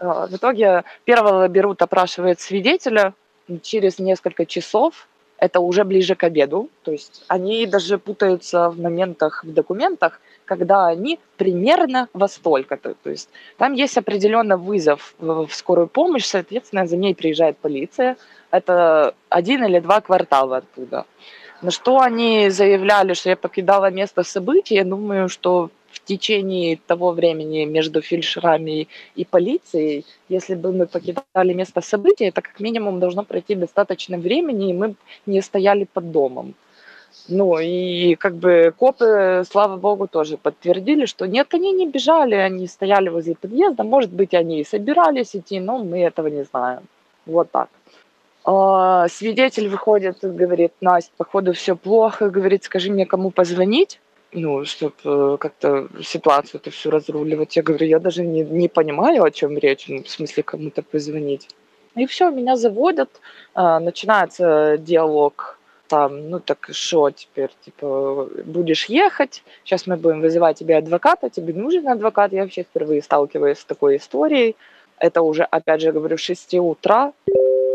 Э, 0.00 0.26
В 0.30 0.36
итоге 0.36 0.84
первого 1.04 1.48
берут, 1.48 1.82
опрашивает 1.82 2.40
свидетеля, 2.40 3.14
через 3.62 3.98
несколько 3.98 4.44
часов, 4.46 5.08
это 5.38 5.60
уже 5.60 5.84
ближе 5.84 6.14
к 6.14 6.24
обеду, 6.24 6.68
то 6.82 6.92
есть 6.92 7.24
они 7.28 7.66
даже 7.66 7.98
путаются 7.98 8.70
в 8.70 8.78
моментах 8.78 9.44
в 9.44 9.52
документах, 9.52 10.20
когда 10.44 10.86
они 10.88 11.18
примерно 11.36 12.08
во 12.12 12.28
столько-то, 12.28 12.94
то 13.02 13.10
есть 13.10 13.30
там 13.56 13.74
есть 13.74 13.96
определенно 13.96 14.56
вызов 14.56 15.14
в 15.18 15.48
скорую 15.52 15.86
помощь, 15.86 16.26
соответственно, 16.26 16.86
за 16.86 16.96
ней 16.96 17.14
приезжает 17.14 17.56
полиция, 17.58 18.16
это 18.50 19.14
один 19.28 19.64
или 19.64 19.78
два 19.78 20.00
квартала 20.00 20.58
оттуда. 20.58 21.04
На 21.62 21.70
что 21.70 22.00
они 22.00 22.50
заявляли, 22.50 23.14
что 23.14 23.30
я 23.30 23.36
покидала 23.36 23.90
место 23.90 24.22
событий, 24.22 24.74
я 24.74 24.84
думаю, 24.84 25.28
что 25.28 25.70
в 25.98 26.04
течение 26.04 26.78
того 26.86 27.10
времени 27.12 27.64
между 27.64 28.00
фельдшерами 28.00 28.88
и 29.16 29.24
полицией, 29.24 30.04
если 30.28 30.54
бы 30.54 30.72
мы 30.72 30.86
покидали 30.86 31.52
место 31.54 31.80
событий, 31.80 32.26
это 32.26 32.40
как 32.42 32.60
минимум 32.60 33.00
должно 33.00 33.24
пройти 33.24 33.54
достаточно 33.54 34.18
времени, 34.18 34.70
и 34.70 34.72
мы 34.72 34.94
не 35.26 35.42
стояли 35.42 35.84
под 35.92 36.12
домом. 36.12 36.54
Ну 37.28 37.58
и 37.58 38.14
как 38.14 38.34
бы 38.34 38.72
копы, 38.76 39.42
слава 39.50 39.76
богу, 39.76 40.06
тоже 40.06 40.36
подтвердили, 40.36 41.06
что 41.06 41.26
нет, 41.26 41.54
они 41.54 41.72
не 41.72 41.88
бежали, 41.88 42.34
они 42.34 42.66
стояли 42.66 43.08
возле 43.08 43.34
подъезда, 43.34 43.82
может 43.82 44.12
быть, 44.12 44.34
они 44.34 44.60
и 44.60 44.64
собирались 44.64 45.34
идти, 45.34 45.60
но 45.60 45.78
мы 45.78 45.98
этого 46.00 46.28
не 46.28 46.44
знаем. 46.44 46.82
Вот 47.26 47.50
так. 47.50 47.68
А, 48.44 49.08
Свидетель 49.08 49.68
выходит 49.68 50.18
говорит, 50.22 50.72
Настя, 50.80 51.12
походу 51.16 51.52
все 51.52 51.76
плохо, 51.76 52.30
говорит, 52.30 52.64
скажи 52.64 52.90
мне, 52.90 53.04
кому 53.04 53.30
позвонить, 53.30 54.00
ну, 54.32 54.64
чтобы 54.64 55.38
как-то 55.38 55.88
ситуацию 56.02 56.60
эту 56.60 56.70
всю 56.70 56.90
разруливать. 56.90 57.56
Я 57.56 57.62
говорю, 57.62 57.86
я 57.86 57.98
даже 57.98 58.24
не, 58.24 58.42
не 58.42 58.68
понимаю, 58.68 59.24
о 59.24 59.30
чем 59.30 59.56
речь, 59.58 59.88
ну, 59.88 60.02
в 60.02 60.08
смысле, 60.08 60.42
кому-то 60.42 60.82
позвонить. 60.82 61.48
И 61.94 62.06
все, 62.06 62.30
меня 62.30 62.56
заводят, 62.56 63.08
а, 63.54 63.80
начинается 63.80 64.76
диалог 64.78 65.58
там, 65.88 66.30
ну 66.30 66.38
так 66.38 66.68
что 66.72 67.10
теперь, 67.10 67.50
типа, 67.64 68.28
будешь 68.44 68.86
ехать, 68.86 69.42
сейчас 69.64 69.86
мы 69.86 69.96
будем 69.96 70.20
вызывать 70.20 70.58
тебе 70.58 70.76
адвоката, 70.76 71.30
тебе 71.30 71.54
нужен 71.54 71.88
адвокат, 71.88 72.32
я 72.32 72.42
вообще 72.42 72.62
впервые 72.62 73.02
сталкиваюсь 73.02 73.58
с 73.58 73.64
такой 73.64 73.96
историей, 73.96 74.54
это 74.98 75.22
уже, 75.22 75.44
опять 75.44 75.80
же, 75.80 75.92
говорю, 75.92 76.18
с 76.18 76.20
6 76.20 76.54
утра, 76.54 77.12
э, 77.26 77.32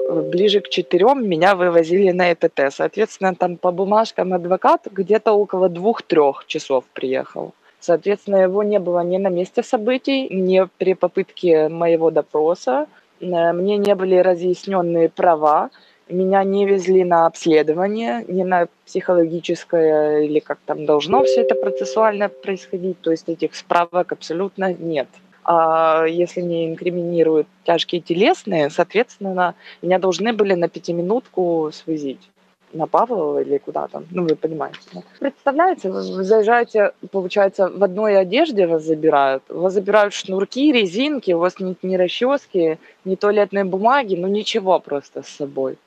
ближе 0.10 0.62
к 0.62 0.70
4 0.70 1.16
меня 1.16 1.56
вывозили 1.56 2.12
на 2.12 2.32
ЭТТ, 2.32 2.72
соответственно, 2.72 3.36
там 3.36 3.58
по 3.58 3.72
бумажкам 3.72 4.34
адвокат 4.34 4.88
где-то 4.92 5.34
около 5.34 5.70
2-3 5.70 6.34
часов 6.48 6.86
приехал. 6.94 7.54
Соответственно, 7.80 8.38
его 8.38 8.64
не 8.64 8.80
было 8.80 9.04
ни 9.04 9.18
на 9.18 9.30
месте 9.30 9.64
событий, 9.64 10.30
ни 10.30 10.68
при 10.78 10.94
попытке 10.94 11.68
моего 11.68 12.12
допроса, 12.12 12.88
Э, 13.24 13.54
мне 13.54 13.78
не 13.78 13.96
были 13.96 14.16
разъяснены 14.16 15.10
права, 15.10 15.70
меня 16.10 16.44
не 16.44 16.66
везли 16.66 17.04
на 17.04 17.26
обследование, 17.26 18.26
не 18.28 18.44
на 18.44 18.68
психологическое 18.86 20.22
или 20.22 20.40
как 20.40 20.60
там 20.66 20.86
должно 20.86 21.24
все 21.24 21.42
это 21.42 21.56
процессуально 21.56 22.30
происходить, 22.30 23.00
то 23.02 23.12
есть 23.12 23.30
этих 23.30 23.56
справок 23.56 24.12
абсолютно 24.12 24.74
нет. 24.74 25.08
А 25.46 26.06
если 26.06 26.42
не 26.42 26.70
инкриминируют 26.70 27.48
тяжкие 27.66 28.02
телесные, 28.02 28.70
соответственно, 28.70 29.56
меня 29.82 30.00
должны 30.00 30.34
были 30.34 30.54
на 30.54 30.70
пятиминутку 30.70 31.70
свозить 31.74 32.30
на 32.74 32.88
Павлова 32.88 33.40
или 33.40 33.58
куда 33.60 33.88
там, 33.88 34.06
ну 34.12 34.24
вы 34.24 34.36
понимаете. 34.36 34.80
да. 34.94 35.02
Представляете, 35.20 35.92
вы 35.92 36.02
заезжаете, 36.02 36.94
получается, 37.12 37.70
в 37.70 37.84
одной 37.84 38.18
одежде 38.18 38.68
вас 38.68 38.84
забирают, 38.84 39.44
вас 39.50 39.74
забирают 39.74 40.14
шнурки, 40.14 40.72
резинки, 40.72 41.32
у 41.32 41.40
вас 41.40 41.60
нет 41.60 41.78
ни 41.84 41.96
расчески, 41.96 42.80
ни 43.06 43.16
туалетной 43.16 43.64
бумаги, 43.64 44.16
ну 44.16 44.28
ничего 44.28 44.80
просто 44.80 45.22
с 45.22 45.28
собой. 45.28 45.78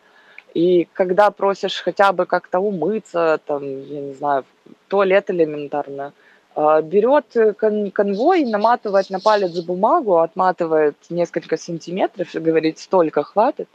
И 0.54 0.88
когда 0.92 1.30
просишь 1.30 1.82
хотя 1.82 2.12
бы 2.12 2.24
как-то 2.24 2.60
умыться, 2.60 3.40
там, 3.44 3.62
я 3.62 4.00
не 4.00 4.14
знаю, 4.14 4.44
туалет 4.88 5.30
элементарно, 5.30 6.12
берет 6.56 7.36
э, 7.36 7.52
кон- 7.52 7.90
конвой, 7.90 8.44
наматывает 8.44 9.10
на 9.10 9.20
палец 9.20 9.52
бумагу, 9.60 10.18
отматывает 10.18 10.96
несколько 11.10 11.58
сантиметров 11.58 12.34
и 12.34 12.38
говорит, 12.38 12.78
столько 12.78 13.22
хватит. 13.22 13.68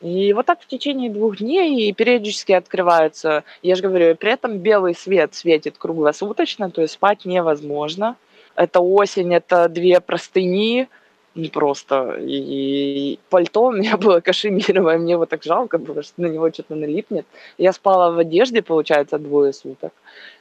И 0.00 0.32
вот 0.32 0.46
так 0.46 0.60
в 0.60 0.66
течение 0.66 1.10
двух 1.10 1.36
дней 1.38 1.88
и 1.88 1.92
периодически 1.92 2.52
открываются, 2.52 3.44
я 3.62 3.76
же 3.76 3.82
говорю, 3.82 4.16
при 4.16 4.32
этом 4.32 4.58
белый 4.58 4.94
свет 4.94 5.34
светит 5.34 5.76
круглосуточно, 5.78 6.70
то 6.70 6.80
есть 6.80 6.94
спать 6.94 7.24
невозможно. 7.24 8.16
Это 8.56 8.80
осень, 8.80 9.32
это 9.34 9.68
две 9.68 10.00
простыни, 10.00 10.88
просто. 11.52 12.16
И 12.20 13.18
пальто 13.30 13.66
у 13.66 13.72
меня 13.72 13.96
было 13.96 14.20
кашемировое, 14.20 14.98
мне 14.98 15.12
его 15.12 15.26
так 15.26 15.42
жалко 15.42 15.78
было, 15.78 16.02
что 16.02 16.20
на 16.20 16.26
него 16.26 16.50
что-то 16.50 16.74
налипнет. 16.74 17.26
Я 17.58 17.72
спала 17.72 18.10
в 18.10 18.18
одежде, 18.18 18.62
получается, 18.62 19.18
двое 19.18 19.52
суток. 19.52 19.92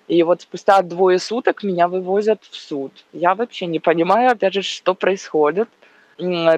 И 0.08 0.24
вот 0.24 0.42
спустя 0.42 0.82
двое 0.82 1.20
суток 1.20 1.64
меня 1.64 1.88
вывозят 1.88 2.44
в 2.44 2.56
суд. 2.56 2.92
Я 3.14 3.34
вообще 3.36 3.66
не 3.66 3.80
понимаю, 3.80 4.32
опять 4.32 4.54
же, 4.54 4.62
что 4.62 4.94
происходит. 4.94 5.70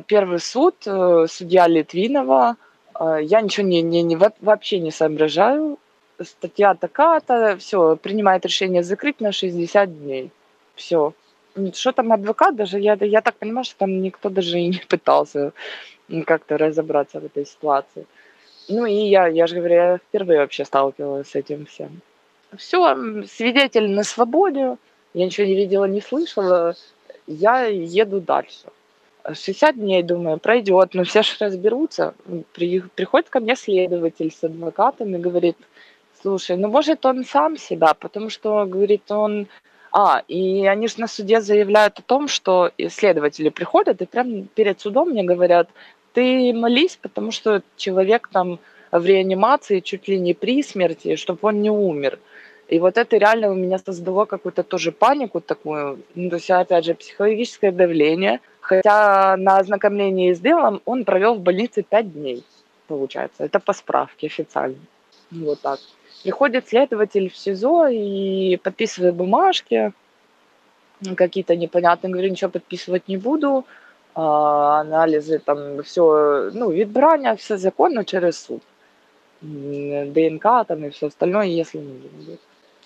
Первый 0.08 0.40
суд, 0.40 0.76
э, 0.86 1.28
судья 1.30 1.68
Литвинова, 1.68 2.58
э, 3.00 3.20
я 3.22 3.42
ничего 3.42 3.66
не, 3.68 3.82
не, 3.82 4.02
не, 4.02 4.18
вообще 4.42 4.80
не 4.80 4.92
соображаю. 4.92 5.78
Статья 6.20 6.74
такая-то, 6.74 7.58
все, 7.58 7.96
принимает 7.96 8.46
решение 8.46 8.84
закрыть 8.84 9.22
на 9.22 9.32
60 9.32 10.00
дней. 10.00 10.32
Все. 10.76 11.14
Что 11.74 11.92
там 11.92 12.12
адвокат 12.12 12.56
даже, 12.56 12.80
я, 12.80 12.98
я 13.00 13.22
так 13.22 13.36
понимаю, 13.36 13.64
что 13.64 13.78
там 13.78 14.02
никто 14.02 14.30
даже 14.30 14.60
и 14.60 14.68
не 14.68 14.82
пытался 14.88 15.54
как-то 16.26 16.58
разобраться 16.58 17.20
в 17.20 17.26
этой 17.26 17.46
ситуации. 17.46 18.06
Ну 18.70 18.86
и 18.86 18.94
я, 18.94 19.28
я 19.28 19.48
же 19.48 19.56
говорю, 19.56 19.76
я 19.76 19.98
впервые 19.98 20.40
вообще 20.40 20.66
сталкивалась 20.66 21.30
с 21.30 21.36
этим 21.36 21.66
всем. 21.66 22.02
Все, 22.58 22.96
свидетель 23.26 23.90
на 23.90 24.04
свободе, 24.04 24.78
я 25.14 25.26
ничего 25.26 25.48
не 25.48 25.56
видела, 25.56 25.86
не 25.86 26.02
слышала, 26.02 26.76
я 27.28 27.66
еду 27.66 28.20
дальше. 28.20 28.68
60 29.32 29.76
дней, 29.76 30.04
думаю, 30.04 30.38
пройдет, 30.38 30.94
но 30.94 31.04
все 31.04 31.24
же 31.24 31.36
разберутся. 31.40 32.14
При, 32.54 32.82
приходит 32.82 33.30
ко 33.30 33.40
мне 33.40 33.56
следователь 33.56 34.32
с 34.32 34.44
адвокатом 34.44 35.16
и 35.16 35.20
говорит, 35.20 35.58
слушай, 36.22 36.58
ну 36.58 36.68
может 36.68 37.06
он 37.06 37.24
сам 37.24 37.58
себя, 37.58 37.94
потому 37.94 38.30
что, 38.30 38.66
говорит, 38.66 39.10
он... 39.12 39.48
А, 39.96 40.24
и 40.28 40.66
они 40.66 40.88
же 40.88 40.96
на 40.98 41.08
суде 41.08 41.40
заявляют 41.40 42.00
о 42.00 42.02
том, 42.02 42.28
что 42.28 42.72
следователи 42.90 43.50
приходят 43.50 44.02
и 44.02 44.08
прямо 44.08 44.44
перед 44.56 44.82
судом 44.82 45.10
мне 45.10 45.24
говорят, 45.24 45.70
ты 46.14 46.52
молись, 46.52 46.98
потому 47.00 47.32
что 47.32 47.62
человек 47.78 48.28
там 48.32 48.60
в 48.92 49.06
реанимации 49.06 49.82
чуть 49.82 50.08
ли 50.08 50.20
не 50.20 50.34
при 50.34 50.64
смерти, 50.64 51.16
чтобы 51.16 51.40
он 51.44 51.62
не 51.62 51.70
умер. 51.70 52.18
И 52.70 52.80
вот 52.80 52.98
это 52.98 53.18
реально 53.18 53.52
у 53.52 53.56
меня 53.56 53.78
создало 53.78 54.26
какую-то 54.26 54.64
тоже 54.64 54.92
панику 54.92 55.42
такую, 55.42 56.00
ну, 56.16 56.30
то 56.30 56.38
есть, 56.38 56.50
опять 56.50 56.86
же, 56.86 56.96
психологическое 56.96 57.72
давление. 57.72 58.40
Хотя 58.62 59.38
на 59.38 59.58
ознакомлении 59.58 60.34
с 60.34 60.40
делом 60.40 60.82
он 60.86 61.06
провел 61.06 61.36
в 61.36 61.42
больнице 61.42 61.84
5 61.84 62.14
дней, 62.14 62.44
получается. 62.88 63.44
Это 63.44 63.60
по 63.60 63.74
справке 63.74 64.28
официально. 64.28 64.80
Вот 65.30 65.60
так. 65.62 65.80
Приходит 66.24 66.70
следователь 66.70 67.30
в 67.30 67.38
СИЗО 67.38 67.88
и 67.88 68.58
подписывает 68.58 69.16
бумажки, 69.16 69.92
какие-то 71.18 71.56
непонятные, 71.56 72.12
говорю, 72.12 72.30
ничего 72.30 72.50
подписывать 72.50 73.10
не 73.10 73.18
буду, 73.18 73.66
а, 74.16 74.80
анализы, 74.80 75.40
там 75.40 75.84
все, 75.84 76.50
ну, 76.54 76.72
вид 76.72 76.90
брания, 76.90 77.36
все 77.36 77.58
законно 77.58 78.06
через 78.06 78.40
суд. 78.40 78.64
ДНК 79.42 80.66
там 80.66 80.86
и 80.86 80.90
все 80.92 81.08
остальное, 81.08 81.48
если 81.48 81.80
нужно 81.80 82.08
будет. 82.10 82.40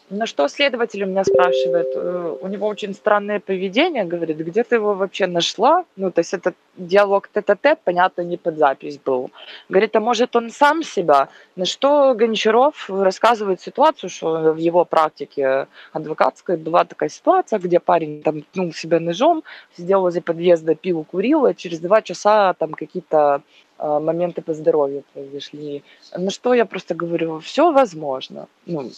На 0.09 0.25
что 0.25 0.47
следователь 0.47 1.03
у 1.03 1.07
меня 1.07 1.25
спрашивает, 1.25 1.87
э, 1.93 2.37
у 2.39 2.47
него 2.47 2.67
очень 2.67 2.93
странное 2.93 3.41
поведение, 3.41 4.05
говорит, 4.05 4.37
где 4.37 4.63
ты 4.63 4.75
его 4.75 4.93
вообще 4.93 5.27
нашла? 5.27 5.83
Ну, 5.97 6.11
то 6.11 6.19
есть 6.19 6.33
это 6.33 6.53
диалог 6.77 7.27
тет-а-тет, 7.27 7.79
понятно, 7.83 8.21
не 8.21 8.37
под 8.37 8.57
запись 8.57 8.99
был. 8.99 9.31
Говорит, 9.67 9.93
а 9.97 9.99
может 9.99 10.33
он 10.37 10.49
сам 10.49 10.81
себя? 10.81 11.27
На 11.57 11.65
что 11.65 12.13
Гончаров 12.13 12.89
рассказывает 12.89 13.59
ситуацию, 13.59 14.09
что 14.09 14.53
в 14.53 14.57
его 14.57 14.85
практике 14.85 15.67
адвокатской 15.91 16.55
была 16.55 16.85
такая 16.85 17.09
ситуация, 17.09 17.59
где 17.59 17.81
парень 17.81 18.21
там 18.21 18.43
ткнул 18.43 18.71
себя 18.71 19.01
ножом, 19.01 19.43
сидел 19.75 19.99
возле 20.01 20.21
подъезда, 20.21 20.75
пил, 20.75 21.03
курил, 21.03 21.45
а 21.45 21.53
через 21.53 21.79
два 21.81 22.01
часа 22.01 22.53
там 22.53 22.75
какие-то 22.75 23.41
а, 23.77 23.99
моменты 23.99 24.41
по 24.41 24.53
здоровью 24.53 25.03
произошли. 25.13 25.83
На 26.15 26.31
что 26.31 26.53
я 26.53 26.65
просто 26.65 26.95
говорю, 26.95 27.39
все 27.39 27.73
возможно. 27.73 28.47
Ну, 28.65 28.89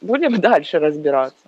будем 0.00 0.40
дальше 0.40 0.78
разбираться. 0.78 1.46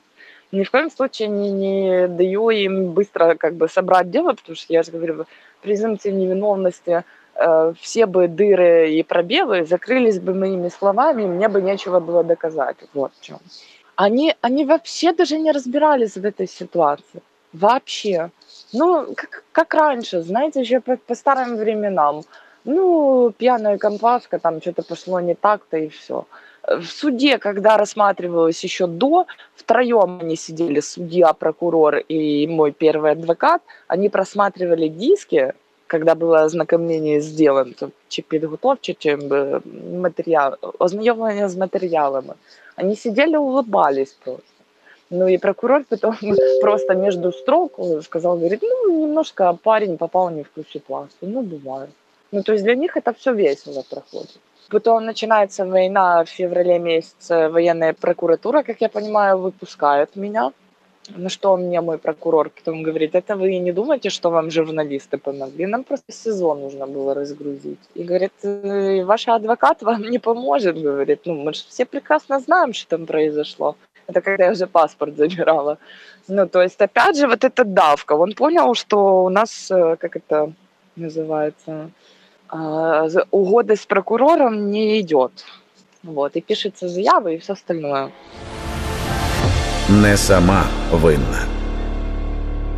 Ни 0.53 0.65
в 0.65 0.71
коем 0.71 0.91
случае 0.91 1.29
не, 1.29 1.51
не 1.51 2.09
даю 2.09 2.51
им 2.51 2.93
быстро 2.93 3.35
как 3.35 3.55
бы 3.55 3.69
собрать 3.69 4.11
дело, 4.11 4.33
потому 4.33 4.57
что 4.57 4.73
я 4.73 4.83
же 4.83 4.93
говорю, 4.93 5.27
презумпции 5.61 6.11
невиновности 6.11 7.05
э, 7.35 7.73
все 7.81 8.07
бы 8.07 8.29
дыры 8.29 8.91
и 8.95 9.03
пробелы 9.03 9.67
закрылись 9.67 10.19
бы 10.19 10.33
моими 10.33 10.71
словами, 10.71 11.27
мне 11.27 11.49
бы 11.49 11.61
нечего 11.61 12.01
было 12.01 12.25
доказать. 12.25 12.77
Вот 12.95 13.13
в 13.21 13.25
чем. 13.25 13.39
Они, 13.97 14.35
они 14.41 14.65
вообще 14.65 15.13
даже 15.13 15.39
не 15.39 15.53
разбирались 15.53 16.17
в 16.17 16.25
этой 16.25 16.49
ситуации. 16.49 17.21
Вообще. 17.53 18.31
Ну, 18.73 19.15
как, 19.15 19.45
как 19.53 19.75
раньше, 19.75 20.23
знаете, 20.23 20.61
еще 20.61 20.81
по, 20.81 20.97
по 20.97 21.15
старым 21.15 21.57
временам. 21.57 22.23
Ну, 22.65 23.33
пьяная 23.37 23.77
компашка, 23.77 24.39
там 24.39 24.61
что-то 24.61 24.83
пошло 24.83 25.21
не 25.21 25.35
так-то 25.35 25.77
и 25.77 25.89
все 25.89 26.25
в 26.69 26.87
суде, 26.87 27.39
когда 27.39 27.77
рассматривалось 27.77 28.65
еще 28.65 28.87
до, 28.87 29.27
втроем 29.57 30.21
они 30.21 30.37
сидели, 30.37 30.81
судья, 30.81 31.33
прокурор 31.33 31.97
и 31.97 32.47
мой 32.47 32.73
первый 32.73 33.13
адвокат, 33.13 33.63
они 33.87 34.09
просматривали 34.09 34.89
диски, 34.89 35.55
когда 35.87 36.15
было 36.15 36.45
ознакомление 36.45 37.21
сделано, 37.21 37.73
чи 38.09 38.23
підготовче, 38.23 38.95
чи 38.95 39.19
матеріал, 39.93 40.57
ознайомлення 40.79 41.49
з 41.49 41.57
материалами. 41.57 42.35
Они 42.77 42.97
сидели, 42.97 43.37
улыбались 43.37 44.17
просто. 44.25 44.43
Ну 45.11 45.29
и 45.29 45.39
прокурор 45.39 45.85
потом 45.89 46.17
просто 46.61 46.95
между 46.95 47.33
строк 47.33 47.81
сказал, 48.03 48.37
говорит, 48.37 48.63
ну 48.63 49.01
немножко 49.01 49.59
парень 49.63 49.97
попал 49.97 50.31
не 50.31 50.43
в 50.43 50.49
ту 50.49 50.65
ситуацию, 50.73 51.33
ну 51.33 51.43
бывает. 51.43 51.91
Ну 52.33 52.43
то 52.43 52.53
есть 52.53 52.65
для 52.65 52.75
них 52.75 52.97
это 52.97 53.13
все 53.13 53.33
весело 53.33 53.83
проходит. 53.91 54.39
Потом 54.71 55.07
начинается 55.07 55.65
война 55.65 56.25
в 56.25 56.29
феврале 56.29 56.79
месяце, 56.79 57.49
военная 57.49 57.95
прокуратура, 57.95 58.63
как 58.63 58.81
я 58.83 58.89
понимаю, 58.89 59.39
выпускает 59.39 60.17
меня. 60.17 60.53
На 61.17 61.31
что 61.31 61.57
мне 61.57 61.81
мой 61.81 61.97
прокурор 61.97 62.51
потом 62.51 62.83
говорит, 62.83 63.15
это 63.15 63.35
вы 63.35 63.59
не 63.59 63.73
думаете, 63.73 64.11
что 64.11 64.31
вам 64.31 64.51
журналисты 64.51 65.17
помогли? 65.17 65.67
Нам 65.67 65.85
просто 65.85 66.13
сезон 66.13 66.61
нужно 66.61 66.87
было 66.87 67.15
разгрузить. 67.15 67.79
И 67.95 68.03
говорит, 68.03 68.33
«Э, 68.43 69.05
ваш 69.05 69.29
адвокат 69.29 69.83
вам 69.83 70.03
не 70.03 70.19
поможет, 70.19 70.77
говорит. 70.83 71.21
Ну, 71.25 71.35
мы 71.35 71.55
же 71.55 71.63
все 71.69 71.87
прекрасно 71.87 72.41
знаем, 72.41 72.75
что 72.75 72.97
там 72.97 73.07
произошло. 73.07 73.77
Это 74.07 74.21
когда 74.21 74.45
я 74.45 74.53
уже 74.53 74.67
паспорт 74.67 75.17
забирала. 75.17 75.79
Ну, 76.29 76.47
то 76.47 76.63
есть, 76.63 76.81
опять 76.81 77.17
же, 77.17 77.27
вот 77.27 77.43
эта 77.43 77.65
давка. 77.65 78.13
Он 78.13 78.35
понял, 78.35 78.75
что 78.75 79.25
у 79.25 79.31
нас, 79.31 79.71
э, 79.71 79.97
как 79.97 80.17
это 80.17 80.53
называется, 80.97 81.91
угоды 83.31 83.77
с 83.77 83.87
прокурором 83.87 84.71
не 84.71 85.01
идет. 85.01 85.33
Вот, 86.03 86.37
и 86.37 86.41
пишется 86.41 86.89
заява, 86.89 87.29
и 87.29 87.39
все 87.39 87.53
остальное. 87.53 88.11
Не 89.89 90.17
сама 90.17 90.65
винна. 90.93 91.59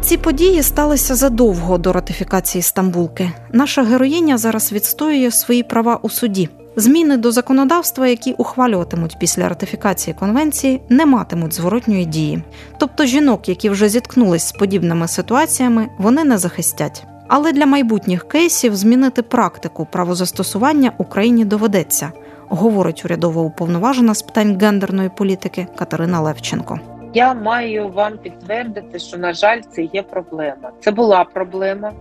Ці 0.00 0.16
події 0.16 0.62
сталися 0.62 1.14
задовго 1.14 1.78
до 1.78 1.92
ратифікації 1.92 2.62
Стамбулки. 2.62 3.30
Наша 3.52 3.82
героїня 3.82 4.38
зараз 4.38 4.72
відстоює 4.72 5.30
свої 5.30 5.62
права 5.62 5.98
у 6.02 6.10
суді. 6.10 6.48
Зміни 6.76 7.16
до 7.16 7.32
законодавства, 7.32 8.06
які 8.06 8.32
ухвалюватимуть 8.32 9.16
після 9.20 9.48
ратифікації 9.48 10.14
конвенції, 10.14 10.80
не 10.88 11.06
матимуть 11.06 11.54
зворотньої 11.54 12.04
дії. 12.04 12.42
Тобто 12.78 13.04
жінок, 13.04 13.48
які 13.48 13.70
вже 13.70 13.88
зіткнулись 13.88 14.46
з 14.48 14.52
подібними 14.52 15.08
ситуаціями, 15.08 15.88
вони 15.98 16.24
не 16.24 16.38
захистять. 16.38 17.04
Але 17.32 17.52
для 17.52 17.66
майбутніх 17.66 18.28
кейсів 18.28 18.76
змінити 18.76 19.22
практику 19.22 19.86
правозастосування 19.90 20.92
Україні 20.98 21.44
доведеться, 21.44 22.12
говорить 22.48 23.04
урядова 23.04 23.42
уповноважена 23.42 24.14
з 24.14 24.22
питань 24.22 24.58
гендерної 24.60 25.08
політики 25.08 25.66
Катерина 25.76 26.20
Левченко. 26.20 26.80
Я 27.14 27.34
маю 27.34 27.88
вам 27.88 28.18
підтвердити, 28.18 28.98
що 28.98 29.18
на 29.18 29.32
жаль, 29.32 29.60
це 29.70 29.82
є 29.82 30.02
проблема. 30.02 30.70
Це 30.80 30.90
була 30.90 31.24
проблема. 31.24 31.92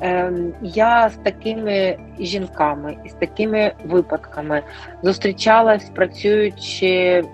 Ем, 0.00 0.52
я 0.62 1.08
з 1.08 1.16
такими 1.16 1.98
жінками 2.20 2.96
і 3.04 3.08
з 3.08 3.12
такими 3.12 3.72
випадками 3.84 4.62
зустрічалась, 5.02 5.90
працюючи 5.94 7.24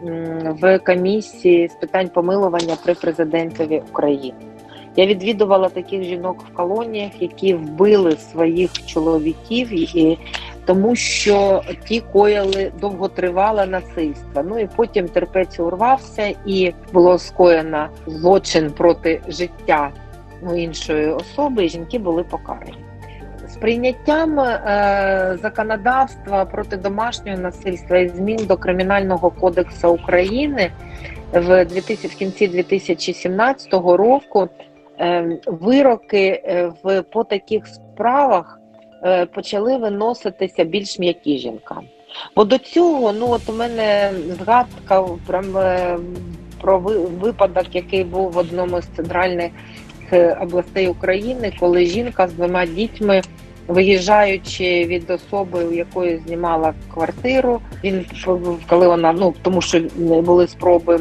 в 0.60 0.78
комісії 0.78 1.68
з 1.68 1.74
питань 1.74 2.08
помилування 2.08 2.76
при 2.84 2.94
президентові 2.94 3.82
України. 3.90 4.53
Я 4.96 5.06
відвідувала 5.06 5.68
таких 5.68 6.02
жінок 6.02 6.44
в 6.50 6.56
колоніях, 6.56 7.10
які 7.20 7.54
вбили 7.54 8.16
своїх 8.16 8.86
чоловіків, 8.86 9.96
і 9.96 10.18
тому 10.64 10.96
що 10.96 11.62
ті 11.88 12.00
коїли 12.00 12.72
довготривале 12.80 13.66
насильство. 13.66 14.42
Ну 14.48 14.58
і 14.58 14.68
потім 14.76 15.08
терпець 15.08 15.60
урвався, 15.60 16.34
і 16.46 16.72
було 16.92 17.18
скоєно 17.18 17.88
злочин 18.06 18.70
проти 18.70 19.20
життя 19.28 19.90
ну, 20.42 20.56
іншої 20.56 21.06
особи. 21.06 21.64
і 21.64 21.68
Жінки 21.68 21.98
були 21.98 22.22
покарані. 22.22 22.74
З 23.48 23.56
прийняттям 23.56 24.40
е, 24.40 25.38
законодавства 25.42 26.44
проти 26.44 26.76
домашнього 26.76 27.38
насильства 27.38 27.98
і 27.98 28.08
змін 28.08 28.46
до 28.46 28.56
Кримінального 28.56 29.30
кодексу 29.30 29.90
України 29.90 30.70
в 31.32 31.64
2000, 31.64 32.08
в 32.08 32.14
кінці 32.14 32.48
2017 32.48 33.72
року 33.72 34.48
вироки 35.46 36.42
е, 36.44 36.72
в 36.82 37.02
по 37.02 37.24
таких 37.24 37.66
справах 37.66 38.60
е, 39.04 39.26
почали 39.26 39.76
виноситися 39.76 40.64
більш 40.64 40.98
м'які 40.98 41.38
жінкам. 41.38 41.84
Бо 42.36 42.44
до 42.44 42.58
цього, 42.58 43.12
ну 43.12 43.30
от 43.30 43.48
у 43.48 43.52
мене 43.52 44.12
згадка 44.38 45.04
прям 45.26 45.56
е, 45.56 45.98
про 46.60 46.78
випадок, 47.20 47.66
який 47.72 48.04
був 48.04 48.32
в 48.32 48.38
одному 48.38 48.80
з 48.80 48.86
центральних 48.86 49.52
е, 50.12 50.38
областей 50.40 50.88
України, 50.88 51.52
коли 51.60 51.86
жінка 51.86 52.28
з 52.28 52.32
двома 52.32 52.66
дітьми, 52.66 53.22
виїжджаючи 53.68 54.84
від 54.84 55.10
особи, 55.10 55.64
у 55.64 55.72
якої 55.72 56.22
знімала 56.26 56.74
квартиру, 56.94 57.60
він 57.84 58.06
коли 58.68 58.88
вона 58.88 59.12
ну 59.12 59.34
тому, 59.42 59.62
що 59.62 59.80
були 59.98 60.46
спроби 60.46 60.96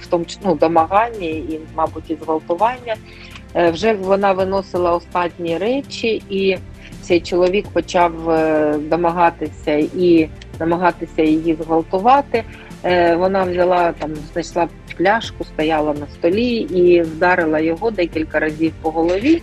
в 0.00 0.06
тому 0.06 0.24
ну, 0.44 0.54
домагання 0.54 1.26
і, 1.28 1.60
мабуть, 1.76 2.10
і 2.10 2.14
зґвалтування. 2.14 2.96
е, 3.54 3.70
Вже 3.70 3.92
вона 3.92 4.32
виносила 4.32 4.92
останні 4.92 5.58
речі, 5.58 6.22
і 6.30 6.56
цей 7.02 7.20
чоловік 7.20 7.68
почав 7.68 8.30
е, 8.30 8.74
домагатися 8.78 9.72
і 9.96 10.28
намагатися 10.60 11.22
її 11.22 11.54
зґвалтувати. 11.54 12.44
Е, 12.84 13.16
Вона 13.16 13.44
взяла 13.44 13.92
там, 13.92 14.10
знайшла 14.32 14.68
пляшку, 15.00 15.44
стояла 15.44 15.94
на 15.94 16.06
столі 16.06 16.52
і 16.54 17.02
вдарила 17.02 17.60
його 17.60 17.90
декілька 17.90 18.38
разів 18.38 18.72
по 18.82 18.90
голові. 18.90 19.42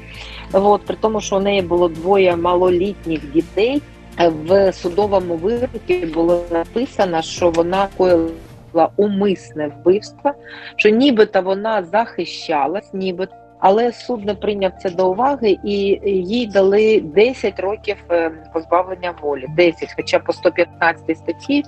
От, 0.54 0.82
при 0.86 0.96
тому, 0.96 1.22
що 1.22 1.38
у 1.38 1.40
неї 1.40 1.62
було 1.62 1.88
двоє 1.90 2.36
малолітніх 2.36 3.32
дітей. 3.32 3.82
В 4.20 4.74
судовому 4.74 5.36
вироці 5.36 6.06
було 6.14 6.44
написано, 6.52 7.22
що 7.22 7.50
вона 7.50 7.88
коїла 7.98 8.90
умисне 8.96 9.68
вбивство, 9.68 10.32
що 10.76 10.90
нібито 10.90 11.42
вона 11.42 11.84
захищалась, 11.84 12.94
нібито. 12.94 13.34
Але 13.60 13.92
суд 13.92 14.26
не 14.26 14.36
прийняв 14.36 14.72
це 14.80 14.90
до 14.90 15.12
уваги, 15.12 15.58
і 15.64 16.00
їй 16.06 16.48
дали 16.48 17.02
10 17.02 17.60
років 17.60 17.98
е, 18.12 18.32
позбавлення 18.54 19.14
волі. 19.22 19.46
10, 19.56 19.94
хоча 19.96 20.20
по 20.20 20.34
115 20.34 21.18
статті 21.18 21.64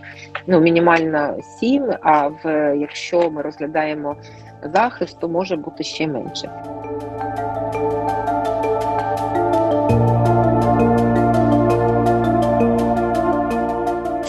ну 0.48 0.60
мінімально 0.60 1.38
7, 1.60 1.94
А 2.02 2.28
в 2.28 2.76
якщо 2.80 3.32
ми 3.32 3.42
розглядаємо 3.42 4.16
захист, 4.74 5.20
то 5.20 5.30
може 5.30 5.56
бути 5.56 5.84
ще 5.84 6.08
менше. 6.08 6.50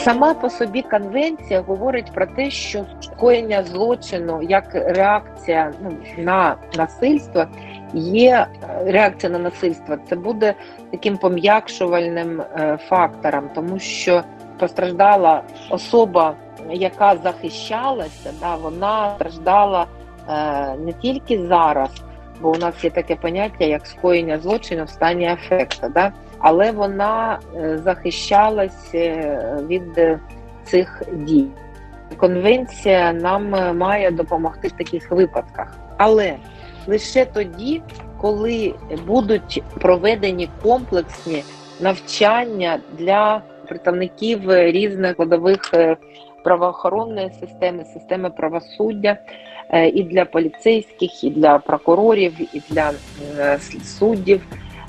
Сама 0.04 0.34
по 0.34 0.50
собі 0.50 0.82
конвенція 0.82 1.60
говорить 1.60 2.12
про 2.14 2.26
те, 2.26 2.50
що 2.50 2.84
скоєння 3.00 3.62
злочину 3.62 4.42
як 4.42 4.74
реакція 4.74 5.72
ну, 5.82 5.96
на 6.18 6.56
насильство 6.76 7.46
є 7.94 8.46
е, 8.62 8.92
реакція 8.92 9.32
на 9.32 9.38
насильство. 9.38 9.96
Це 10.08 10.16
буде 10.16 10.54
таким 10.90 11.16
пом'якшувальним 11.16 12.40
е, 12.40 12.78
фактором, 12.88 13.50
тому 13.54 13.78
що 13.78 14.22
постраждала 14.58 15.42
особа, 15.70 16.34
яка 16.70 17.16
захищалася, 17.16 18.32
да, 18.40 18.56
вона 18.56 19.14
страждала 19.14 19.86
е, 20.28 20.76
не 20.76 20.92
тільки 20.92 21.46
зараз, 21.46 21.90
бо 22.40 22.50
у 22.50 22.56
нас 22.56 22.84
є 22.84 22.90
таке 22.90 23.16
поняття 23.16 23.64
як 23.64 23.86
скоєння 23.86 24.38
злочину 24.38 24.84
в 24.84 24.88
стані 24.88 25.26
афекту, 25.26 25.86
да, 25.94 26.12
але 26.40 26.70
вона 26.70 27.38
е, 27.56 27.78
захищалась 27.78 28.94
е, 28.94 29.58
від 29.68 29.98
е, 29.98 30.20
цих 30.64 31.02
дій. 31.12 31.46
Конвенція 32.16 33.12
нам 33.12 33.76
має 33.78 34.10
допомогти 34.10 34.68
в 34.68 34.72
таких 34.72 35.10
випадках, 35.10 35.78
але 35.96 36.36
лише 36.86 37.24
тоді, 37.24 37.82
коли 38.20 38.74
будуть 39.06 39.62
проведені 39.80 40.48
комплексні 40.62 41.44
навчання 41.80 42.80
для 42.98 43.42
представників 43.68 44.40
різних 44.46 45.12
складових 45.12 45.74
е, 45.74 45.96
правоохоронної 46.44 47.30
системи, 47.40 47.84
системи 47.84 48.30
правосуддя 48.30 49.16
і 49.94 50.02
для 50.02 50.24
поліцейських, 50.24 51.24
і 51.24 51.30
для 51.30 51.58
прокурорів, 51.58 52.32
і 52.56 52.62
для 52.70 52.92
суддів. 53.84 54.40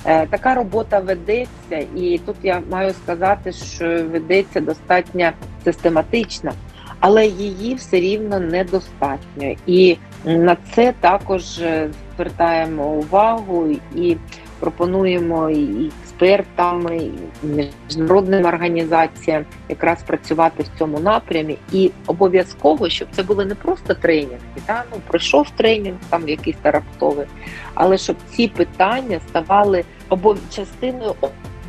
Е, 0.06 0.26
Така 0.26 0.54
робота 0.54 1.00
ведеться, 1.00 1.76
і 1.96 2.20
тут 2.26 2.36
я 2.42 2.62
маю 2.70 2.92
сказати, 2.92 3.52
що 3.52 4.04
ведеться 4.04 4.60
достатньо 4.60 5.30
систематично, 5.64 6.52
але 7.00 7.26
її 7.26 7.74
все 7.74 8.00
рівно 8.00 8.40
недостатньо. 8.40 9.54
І 9.66 9.96
на 10.24 10.56
це 10.74 10.94
також 11.00 11.58
е, 11.58 11.90
звертаємо 12.16 12.86
увагу 12.86 13.66
і 13.96 14.16
пропонуємо 14.60 15.50
і 15.50 15.90
експертам, 16.12 16.92
і 16.92 17.10
міжнародним 17.42 18.44
організаціям 18.44 19.44
якраз 19.68 20.02
працювати 20.02 20.62
в 20.62 20.78
цьому 20.78 21.00
напрямі. 21.00 21.58
І 21.72 21.90
обов'язково, 22.06 22.88
щоб 22.88 23.08
це 23.12 23.22
були 23.22 23.44
не 23.44 23.54
просто 23.54 23.94
тренінги, 23.94 24.38
та 24.66 24.84
ну 24.92 25.00
пройшов 25.06 25.50
тренінг, 25.50 25.96
там 26.08 26.28
якийсь 26.28 26.56
раптовий, 26.62 27.26
але 27.74 27.98
щоб 27.98 28.16
ці 28.30 28.48
питання 28.48 29.20
ставали 29.28 29.84
обов... 30.08 30.38
частиною 30.54 31.14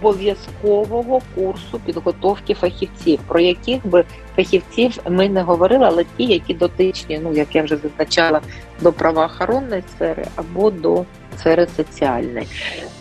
обов'язкового 0.02 1.22
курсу 1.36 1.80
підготовки 1.86 2.54
фахівців, 2.54 3.20
про 3.28 3.40
яких 3.40 3.88
би 3.88 4.04
фахівців 4.36 5.00
ми 5.10 5.30
не 5.30 5.42
говорили, 5.42 5.86
але 5.86 6.06
ті, 6.18 6.24
які 6.26 6.54
дотичні, 6.54 7.20
ну 7.24 7.34
як 7.34 7.56
я 7.56 7.64
вже 7.64 7.78
зазначала, 7.78 8.42
до 8.82 8.94
правоохоронної 8.94 9.84
сфери 9.96 10.26
або 10.36 10.72
до 10.72 11.06
сфери 11.38 11.68
соціальної. 11.78 12.48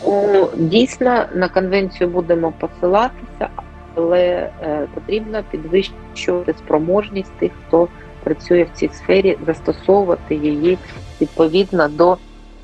Ну, 0.07 0.49
Дійсно, 0.57 1.25
на 1.35 1.49
конвенцію 1.49 2.11
будемо 2.11 2.53
посилатися, 2.53 3.49
але 3.95 4.21
е, 4.63 4.89
потрібно 4.95 5.43
підвищувати 5.51 6.55
спроможність 6.59 7.33
тих, 7.39 7.53
хто 7.67 7.89
працює 8.25 8.63
в 8.63 8.79
цій 8.79 8.89
сфері, 8.89 9.39
застосовувати 9.47 10.35
її 10.35 10.79
відповідно 11.21 11.89
до 11.89 12.17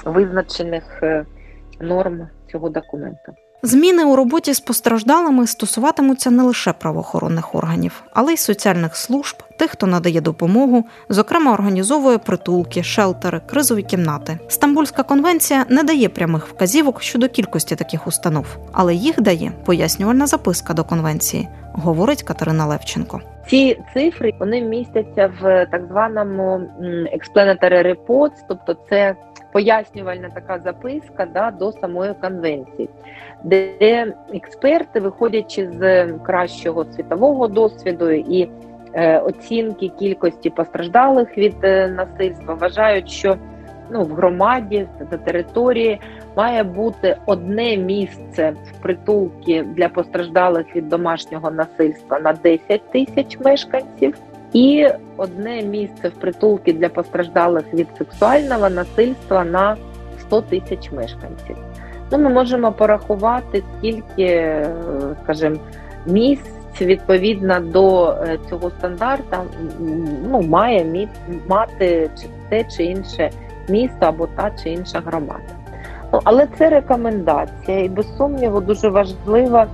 визначених 0.04 1.02
е, 1.02 1.24
норм 1.80 2.28
цього 2.52 2.68
документу. 2.68 3.32
Зміни 3.62 4.04
у 4.04 4.16
роботі 4.16 4.52
з 4.52 4.60
постраждалими 4.60 5.46
стосуватимуться 5.46 6.30
не 6.30 6.42
лише 6.42 6.72
правоохоронних 6.72 7.54
органів, 7.54 8.02
але 8.12 8.32
й 8.32 8.36
соціальних 8.36 8.96
служб, 8.96 9.42
тих, 9.56 9.70
хто 9.70 9.86
надає 9.86 10.20
допомогу, 10.20 10.84
зокрема 11.08 11.52
організовує 11.52 12.18
притулки, 12.18 12.82
шелтери, 12.82 13.40
кризові 13.46 13.82
кімнати. 13.82 14.38
Стамбульська 14.48 15.02
конвенція 15.02 15.64
не 15.68 15.82
дає 15.82 16.08
прямих 16.08 16.46
вказівок 16.46 17.02
щодо 17.02 17.28
кількості 17.28 17.76
таких 17.76 18.06
установ, 18.06 18.46
але 18.72 18.94
їх 18.94 19.20
дає 19.20 19.52
пояснювальна 19.64 20.26
записка 20.26 20.74
до 20.74 20.84
конвенції, 20.84 21.48
говорить 21.72 22.22
Катерина 22.22 22.66
Левченко. 22.66 23.20
Ці 23.46 23.80
цифри 23.94 24.34
вони 24.40 24.62
містяться 24.62 25.32
в 25.40 25.66
так 25.70 25.86
званому 25.90 26.60
explanatory 27.14 27.94
reports, 27.94 28.36
тобто 28.48 28.76
це 28.90 29.16
пояснювальна 29.52 30.28
така 30.34 30.58
записка 30.64 31.26
да, 31.34 31.50
до 31.50 31.72
самої 31.72 32.14
конвенції, 32.14 32.88
де 33.44 34.14
експерти, 34.34 35.00
виходячи 35.00 35.70
з 35.78 36.06
кращого 36.06 36.84
світового 36.84 37.48
досвіду 37.48 38.10
і 38.10 38.50
е, 38.92 39.18
оцінки 39.18 39.88
кількості 39.88 40.50
постраждалих 40.50 41.38
від 41.38 41.54
е, 41.62 41.88
насильства, 41.88 42.54
вважають, 42.54 43.10
що 43.10 43.36
ну, 43.90 44.02
в 44.02 44.12
громаді 44.12 44.86
на 45.10 45.18
території 45.18 46.00
має 46.36 46.62
бути 46.62 47.16
одне 47.26 47.76
місце 47.76 48.54
в 48.64 48.82
притулки 48.82 49.62
для 49.62 49.88
постраждалих 49.88 50.76
від 50.76 50.88
домашнього 50.88 51.50
насильства 51.50 52.20
на 52.20 52.32
10 52.32 52.90
тисяч 52.90 53.38
мешканців, 53.40 54.14
і 54.52 54.88
одне 55.16 55.62
місце 55.62 56.08
в 56.08 56.12
притулки 56.12 56.72
для 56.72 56.88
постраждалих 56.88 57.74
від 57.74 57.88
сексуального 57.98 58.70
насильства 58.70 59.44
на 59.44 59.76
100 60.20 60.42
тисяч 60.42 60.92
мешканців. 60.92 61.56
Ну, 62.10 62.18
ми 62.18 62.28
можемо 62.28 62.72
порахувати, 62.72 63.62
скільки, 63.78 64.24
е, 64.24 64.70
скажімо, 65.24 65.56
місць 66.06 66.58
відповідно 66.80 67.60
до 67.60 68.10
е, 68.10 68.38
цього 68.50 68.70
стандарта 68.70 69.42
ну, 70.30 70.42
має 70.42 71.08
мати 71.48 72.10
те 72.48 72.64
чи 72.64 72.84
інше 72.84 73.30
місто 73.68 74.06
або 74.06 74.26
та 74.26 74.50
чи 74.62 74.70
інша 74.70 75.02
громада. 75.06 75.54
Ну, 76.12 76.20
але 76.24 76.46
це 76.58 76.70
рекомендація, 76.70 77.78
і 77.78 77.88
без 77.88 78.16
сумніву 78.16 78.60
дуже 78.60 78.88
важливо 78.88 79.64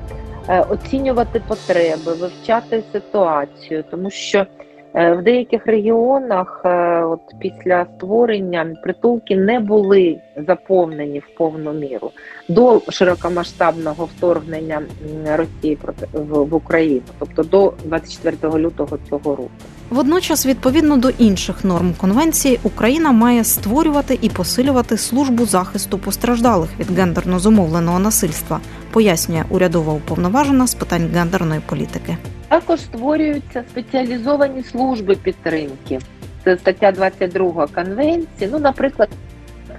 е, 0.48 0.60
оцінювати 0.60 1.40
потреби, 1.48 2.12
вивчати 2.20 2.82
ситуацію, 2.92 3.84
тому 3.90 4.10
що 4.10 4.46
в 4.94 5.22
деяких 5.22 5.66
регіонах, 5.66 6.62
е, 6.64 7.02
от 7.04 7.20
після 7.40 7.86
створення 7.96 8.76
притулки 8.82 9.36
не 9.36 9.60
були 9.60 10.16
заповнені 10.46 11.18
в 11.18 11.38
повну 11.38 11.72
міру 11.72 12.10
до 12.48 12.80
широкомасштабного 12.88 14.04
вторгнення 14.04 14.82
Росії 15.26 15.78
в 16.12 16.54
Україну, 16.54 17.02
тобто 17.18 17.42
до 17.42 17.72
24 17.84 18.58
лютого 18.58 18.98
цього 19.10 19.36
року. 19.36 19.50
Водночас, 19.90 20.46
відповідно 20.46 20.96
до 20.96 21.10
інших 21.10 21.64
норм 21.64 21.94
конвенції, 22.00 22.58
Україна 22.62 23.12
має 23.12 23.44
створювати 23.44 24.18
і 24.22 24.28
посилювати 24.28 24.96
службу 24.96 25.46
захисту 25.46 25.98
постраждалих 25.98 26.70
від 26.80 26.98
гендерно 26.98 27.38
зумовленого 27.38 27.98
насильства, 27.98 28.60
пояснює 28.92 29.44
урядова 29.50 29.92
уповноважена 29.92 30.66
з 30.66 30.74
питань 30.74 31.10
гендерної 31.14 31.60
політики. 31.66 32.16
Також 32.54 32.80
створюються 32.80 33.64
спеціалізовані 33.70 34.62
служби 34.62 35.14
підтримки. 35.14 35.98
Це 36.44 36.56
стаття 36.56 36.92
22 36.92 37.66
конвенції. 37.66 38.50
Ну, 38.52 38.58
наприклад, 38.58 39.08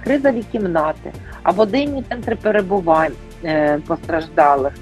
кризові 0.04 0.44
кімнати 0.52 1.12
або 1.42 1.66
денні 1.66 2.02
центри 2.08 2.36
перебувань 2.36 3.12
е, 3.44 3.78
постраждалих, 3.86 4.72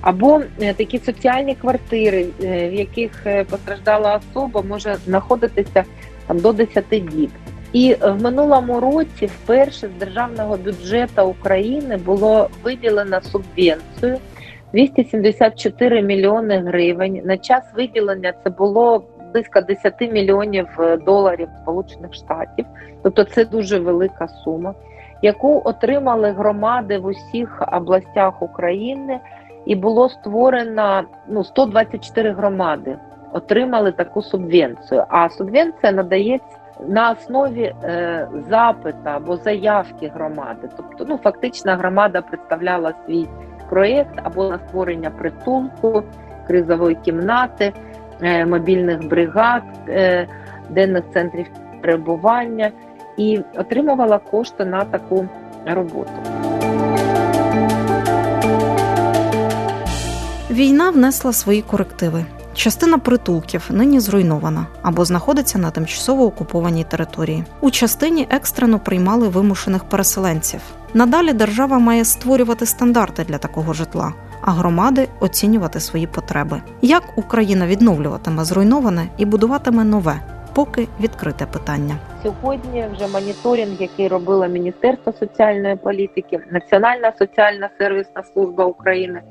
або 0.00 0.40
е, 0.60 0.74
такі 0.74 0.98
соціальні 0.98 1.54
квартири, 1.54 2.26
е, 2.42 2.68
в 2.68 2.74
яких 2.74 3.26
постраждала 3.50 4.20
особа 4.30 4.62
може 4.62 4.96
знаходитися 5.04 5.84
там 6.26 6.38
до 6.38 6.52
10 6.52 6.84
діб. 6.90 7.30
І 7.72 7.96
в 8.02 8.22
минулому 8.22 8.80
році 8.80 9.26
вперше 9.26 9.88
з 9.96 9.98
державного 9.98 10.56
бюджету 10.56 11.26
України 11.26 11.96
було 11.96 12.50
виділено 12.64 13.20
субвенцію 13.22 14.18
274 14.72 16.02
мільйони 16.02 16.58
гривень. 16.58 17.20
На 17.24 17.38
час 17.38 17.62
виділення 17.76 18.32
це 18.44 18.50
було 18.50 19.04
близько 19.32 19.60
10 19.60 20.00
мільйонів 20.00 20.68
е, 20.78 20.96
доларів 20.96 21.48
Сполучених 21.62 22.14
Штатів, 22.14 22.66
тобто 23.02 23.24
це 23.24 23.44
дуже 23.44 23.78
велика 23.78 24.28
сума, 24.28 24.74
яку 25.22 25.62
отримали 25.64 26.30
громади 26.30 26.98
в 26.98 27.06
усіх 27.06 27.62
областях 27.72 28.42
України, 28.42 29.20
і 29.66 29.76
було 29.76 30.08
створено 30.08 31.02
ну 31.28 31.44
124 31.44 32.32
громади. 32.32 32.96
Отримали 33.32 33.92
таку 33.92 34.22
субвенцію. 34.22 35.04
А 35.08 35.28
субвенція 35.28 35.92
надається 35.92 36.56
на 36.88 37.10
основі 37.10 37.62
е, 37.62 38.28
запита 38.50 39.16
або 39.16 39.36
заявки 39.36 40.12
громади. 40.14 40.68
Тобто, 40.76 41.04
ну 41.08 41.18
фактично, 41.22 41.76
громада 41.76 42.22
представляла 42.22 42.92
свій 43.06 43.28
проєкт 43.72 44.20
або 44.22 44.48
на 44.48 44.58
створення 44.58 45.10
притулку, 45.10 46.02
кризової 46.46 46.94
кімнати, 47.04 47.72
е, 48.22 48.46
мобільних 48.46 49.08
бригад, 49.08 49.62
е, 49.88 50.26
денних 50.70 51.04
центрів 51.12 51.46
перебування 51.80 52.70
і 53.16 53.40
отримувала 53.56 54.18
кошти 54.18 54.64
на 54.64 54.84
таку 54.84 55.28
роботу. 55.66 56.12
Війна 60.50 60.90
внесла 60.90 61.32
свої 61.32 61.62
корективи. 61.62 62.24
Частина 62.54 62.98
притулків 62.98 63.68
нині 63.70 64.00
зруйнована 64.00 64.66
або 64.82 65.04
знаходиться 65.04 65.58
на 65.58 65.70
тимчасово 65.70 66.24
окупованій 66.24 66.84
території. 66.84 67.44
У 67.60 67.70
частині 67.70 68.26
екстрено 68.30 68.78
приймали 68.78 69.28
вимушених 69.28 69.84
переселенців. 69.84 70.60
Надалі 70.94 71.32
держава 71.32 71.78
має 71.78 72.04
створювати 72.04 72.66
стандарти 72.66 73.24
для 73.24 73.38
такого 73.38 73.72
житла, 73.72 74.12
а 74.40 74.50
громади 74.50 75.08
оцінювати 75.20 75.80
свої 75.80 76.06
потреби. 76.06 76.62
Як 76.82 77.02
Україна 77.16 77.66
відновлюватиме 77.66 78.44
зруйноване 78.44 79.08
і 79.18 79.24
будуватиме 79.24 79.84
нове, 79.84 80.20
поки 80.54 80.88
відкрите 81.00 81.46
питання. 81.46 81.96
Сьогодні 82.22 82.86
вже 82.94 83.08
моніторинг, 83.08 83.82
який 83.82 84.08
робила 84.08 84.46
Міністерство 84.46 85.12
соціальної 85.12 85.76
політики, 85.76 86.40
Національна 86.50 87.12
соціальна 87.18 87.70
сервісна 87.78 88.22
служба 88.34 88.64
України, 88.64 89.22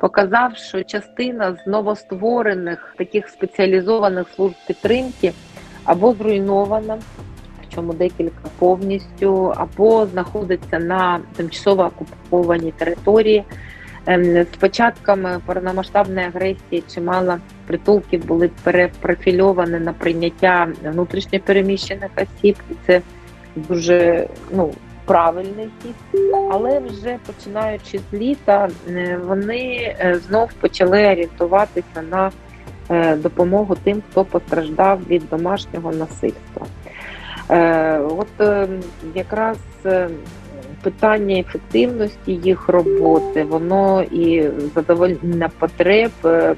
показав, 0.00 0.56
що 0.56 0.84
частина 0.84 1.56
з 1.64 1.66
новостворених 1.66 2.94
таких 2.98 3.28
спеціалізованих 3.28 4.26
служб 4.36 4.54
підтримки 4.66 5.32
або 5.84 6.12
зруйнована 6.12 6.98
причому 7.70 7.92
декілька 7.92 8.48
повністю, 8.58 9.54
або 9.56 10.06
знаходиться 10.06 10.78
на 10.78 11.20
тимчасово 11.36 11.82
окупованій 11.82 12.72
території. 12.72 13.44
Ем, 14.06 14.24
з 14.24 14.56
початками 14.56 15.40
повномасштабної 15.46 16.26
агресії 16.26 16.84
чимало 16.94 17.36
притулків 17.66 18.26
були 18.26 18.50
перепрофільовані 18.62 19.78
на 19.78 19.92
прийняття 19.92 20.68
внутрішньопереміщених 20.84 22.10
осіб, 22.16 22.56
це 22.86 23.00
дуже 23.56 24.28
ну 24.52 24.72
правильний 25.10 25.68
хід. 25.82 26.20
Але 26.50 26.78
вже 26.78 27.18
починаючи 27.26 27.98
з 27.98 28.14
літа, 28.14 28.68
е, 28.88 29.18
вони 29.26 29.94
е, 30.00 30.20
знов 30.28 30.52
почали 30.52 31.06
орієнтуватися 31.06 32.02
на 32.10 32.30
е, 32.90 33.16
допомогу 33.16 33.76
тим, 33.84 34.02
хто 34.10 34.24
постраждав 34.24 35.00
від 35.10 35.22
домашнього 35.30 35.92
насильства. 35.92 36.66
От 38.18 38.66
якраз 39.14 39.58
питання 40.82 41.38
ефективності 41.38 42.32
їх 42.32 42.68
роботи, 42.68 43.44
воно 43.44 44.02
і 44.02 44.48
задовольнення 44.74 45.50
потреб 45.58 46.10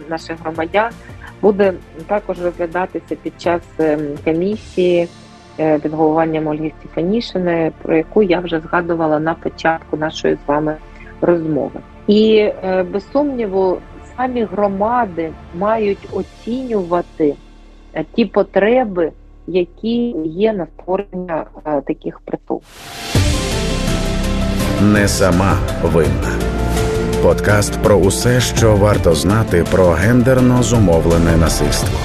наших 0.08 0.40
громадян 0.42 0.92
буде 1.42 1.72
також 2.06 2.42
розглядатися 2.42 3.16
під 3.22 3.40
час 3.40 3.62
комісії 4.24 5.08
під 5.56 5.92
головуванням 5.92 6.46
Ольги 6.46 6.72
Стефанішини, 6.80 7.72
про 7.82 7.96
яку 7.96 8.22
я 8.22 8.40
вже 8.40 8.60
згадувала 8.60 9.20
на 9.20 9.34
початку 9.34 9.96
нашої 9.96 10.34
з 10.34 10.48
вами 10.48 10.76
розмови. 11.20 11.80
І 12.06 12.50
без 12.92 13.10
сумніву, 13.12 13.78
самі 14.16 14.44
громади 14.44 15.30
мають 15.54 16.08
оцінювати 16.12 17.34
ті 18.14 18.24
потреби 18.24 19.12
які 19.46 20.14
є 20.24 20.52
на 20.52 20.66
створення 20.66 21.44
е, 21.66 21.82
таких 21.86 22.20
притулків. 22.20 22.68
Не 24.82 25.08
сама 25.08 25.58
винна. 25.82 26.38
Подкаст 27.22 27.82
про 27.82 27.96
усе, 27.96 28.40
що 28.40 28.76
варто 28.76 29.14
знати 29.14 29.64
про 29.70 29.86
гендерно 29.86 30.62
зумовлене 30.62 31.36
насильство. 31.36 31.98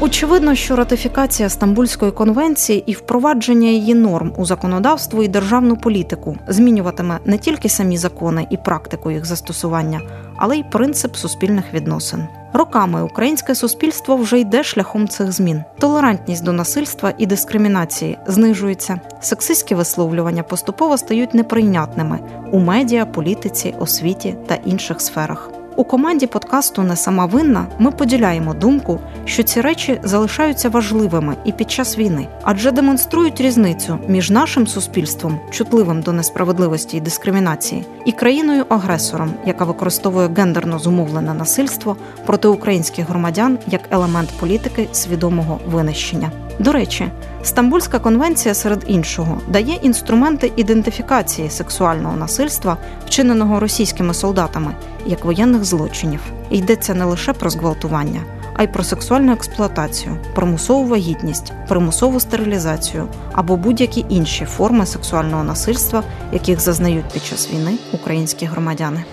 Очевидно, 0.00 0.54
що 0.54 0.76
ратифікація 0.76 1.48
Стамбульської 1.48 2.12
конвенції 2.12 2.84
і 2.86 2.92
впровадження 2.92 3.68
її 3.68 3.94
норм 3.94 4.32
у 4.36 4.44
законодавство 4.44 5.22
і 5.22 5.28
державну 5.28 5.76
політику 5.76 6.36
змінюватиме 6.48 7.18
не 7.24 7.38
тільки 7.38 7.68
самі 7.68 7.96
закони 7.98 8.46
і 8.50 8.56
практику 8.56 9.10
їх 9.10 9.24
застосування, 9.24 10.00
але 10.36 10.56
й 10.56 10.64
принцип 10.72 11.16
суспільних 11.16 11.74
відносин. 11.74 12.26
Роками 12.52 13.02
українське 13.02 13.54
суспільство 13.54 14.16
вже 14.16 14.40
йде 14.40 14.64
шляхом 14.64 15.08
цих 15.08 15.32
змін. 15.32 15.62
Толерантність 15.78 16.44
до 16.44 16.52
насильства 16.52 17.12
і 17.18 17.26
дискримінації 17.26 18.18
знижується. 18.26 19.00
Сексистські 19.20 19.74
висловлювання 19.74 20.42
поступово 20.42 20.98
стають 20.98 21.34
неприйнятними 21.34 22.18
у 22.52 22.58
медіа, 22.58 23.06
політиці, 23.06 23.74
освіті 23.78 24.36
та 24.46 24.54
інших 24.54 25.00
сферах. 25.00 25.50
У 25.76 25.84
команді 25.84 26.26
подкасту 26.26 26.82
Не 26.82 26.96
сама 26.96 27.26
винна 27.26 27.66
ми 27.78 27.90
поділяємо 27.90 28.54
думку, 28.54 29.00
що 29.24 29.42
ці 29.42 29.60
речі 29.60 30.00
залишаються 30.02 30.68
важливими 30.68 31.36
і 31.44 31.52
під 31.52 31.70
час 31.70 31.98
війни, 31.98 32.28
адже 32.42 32.70
демонструють 32.70 33.40
різницю 33.40 33.98
між 34.08 34.30
нашим 34.30 34.66
суспільством, 34.66 35.40
чутливим 35.50 36.02
до 36.02 36.12
несправедливості 36.12 36.96
і 36.96 37.00
дискримінації, 37.00 37.84
і 38.04 38.12
країною-агресором, 38.12 39.30
яка 39.46 39.64
використовує 39.64 40.28
гендерно 40.36 40.78
зумовлене 40.78 41.34
насильство 41.34 41.96
проти 42.26 42.48
українських 42.48 43.08
громадян 43.08 43.58
як 43.66 43.80
елемент 43.90 44.28
політики 44.40 44.88
свідомого 44.92 45.60
винищення. 45.66 46.30
До 46.58 46.72
речі, 46.72 47.08
Стамбульська 47.42 47.98
конвенція 47.98 48.54
серед 48.54 48.84
іншого 48.86 49.40
дає 49.48 49.74
інструменти 49.82 50.52
ідентифікації 50.56 51.50
сексуального 51.50 52.16
насильства, 52.16 52.76
вчиненого 53.06 53.60
російськими 53.60 54.14
солдатами, 54.14 54.74
як 55.06 55.24
воєнних 55.24 55.64
злочинів. 55.64 56.20
Йдеться 56.50 56.94
не 56.94 57.04
лише 57.04 57.32
про 57.32 57.50
зґвалтування, 57.50 58.20
а 58.54 58.62
й 58.62 58.66
про 58.66 58.84
сексуальну 58.84 59.32
експлуатацію, 59.32 60.16
примусову 60.34 60.88
вагітність, 60.88 61.52
примусову 61.68 62.20
стерилізацію 62.20 63.08
або 63.32 63.56
будь-які 63.56 64.04
інші 64.08 64.44
форми 64.44 64.86
сексуального 64.86 65.44
насильства, 65.44 66.02
яких 66.32 66.60
зазнають 66.60 67.08
під 67.12 67.24
час 67.24 67.50
війни 67.52 67.72
українські 67.92 68.46
громадяни. 68.46 69.04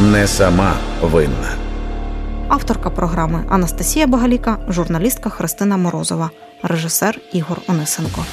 Не 0.00 0.26
сама 0.26 0.72
винна. 1.02 1.63
Авторка 2.54 2.90
програми 2.90 3.44
Анастасія 3.48 4.06
Багаліка, 4.06 4.58
журналістка 4.68 5.30
Христина 5.30 5.76
Морозова, 5.76 6.30
режисер 6.62 7.20
Ігор 7.32 7.58
Онисенко. 7.68 8.24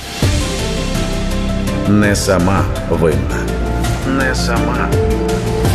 Не 1.90 2.16
сама 2.16 2.66
винна. 2.90 3.40
Не 4.08 4.36
сама. 4.36 4.90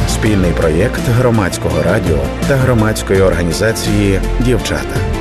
Спільний 0.09 0.53
проєкт 0.53 1.01
громадського 1.09 1.83
радіо 1.83 2.19
та 2.49 2.57
громадської 2.57 3.21
організації 3.21 4.21
Дівчата. 4.41 5.16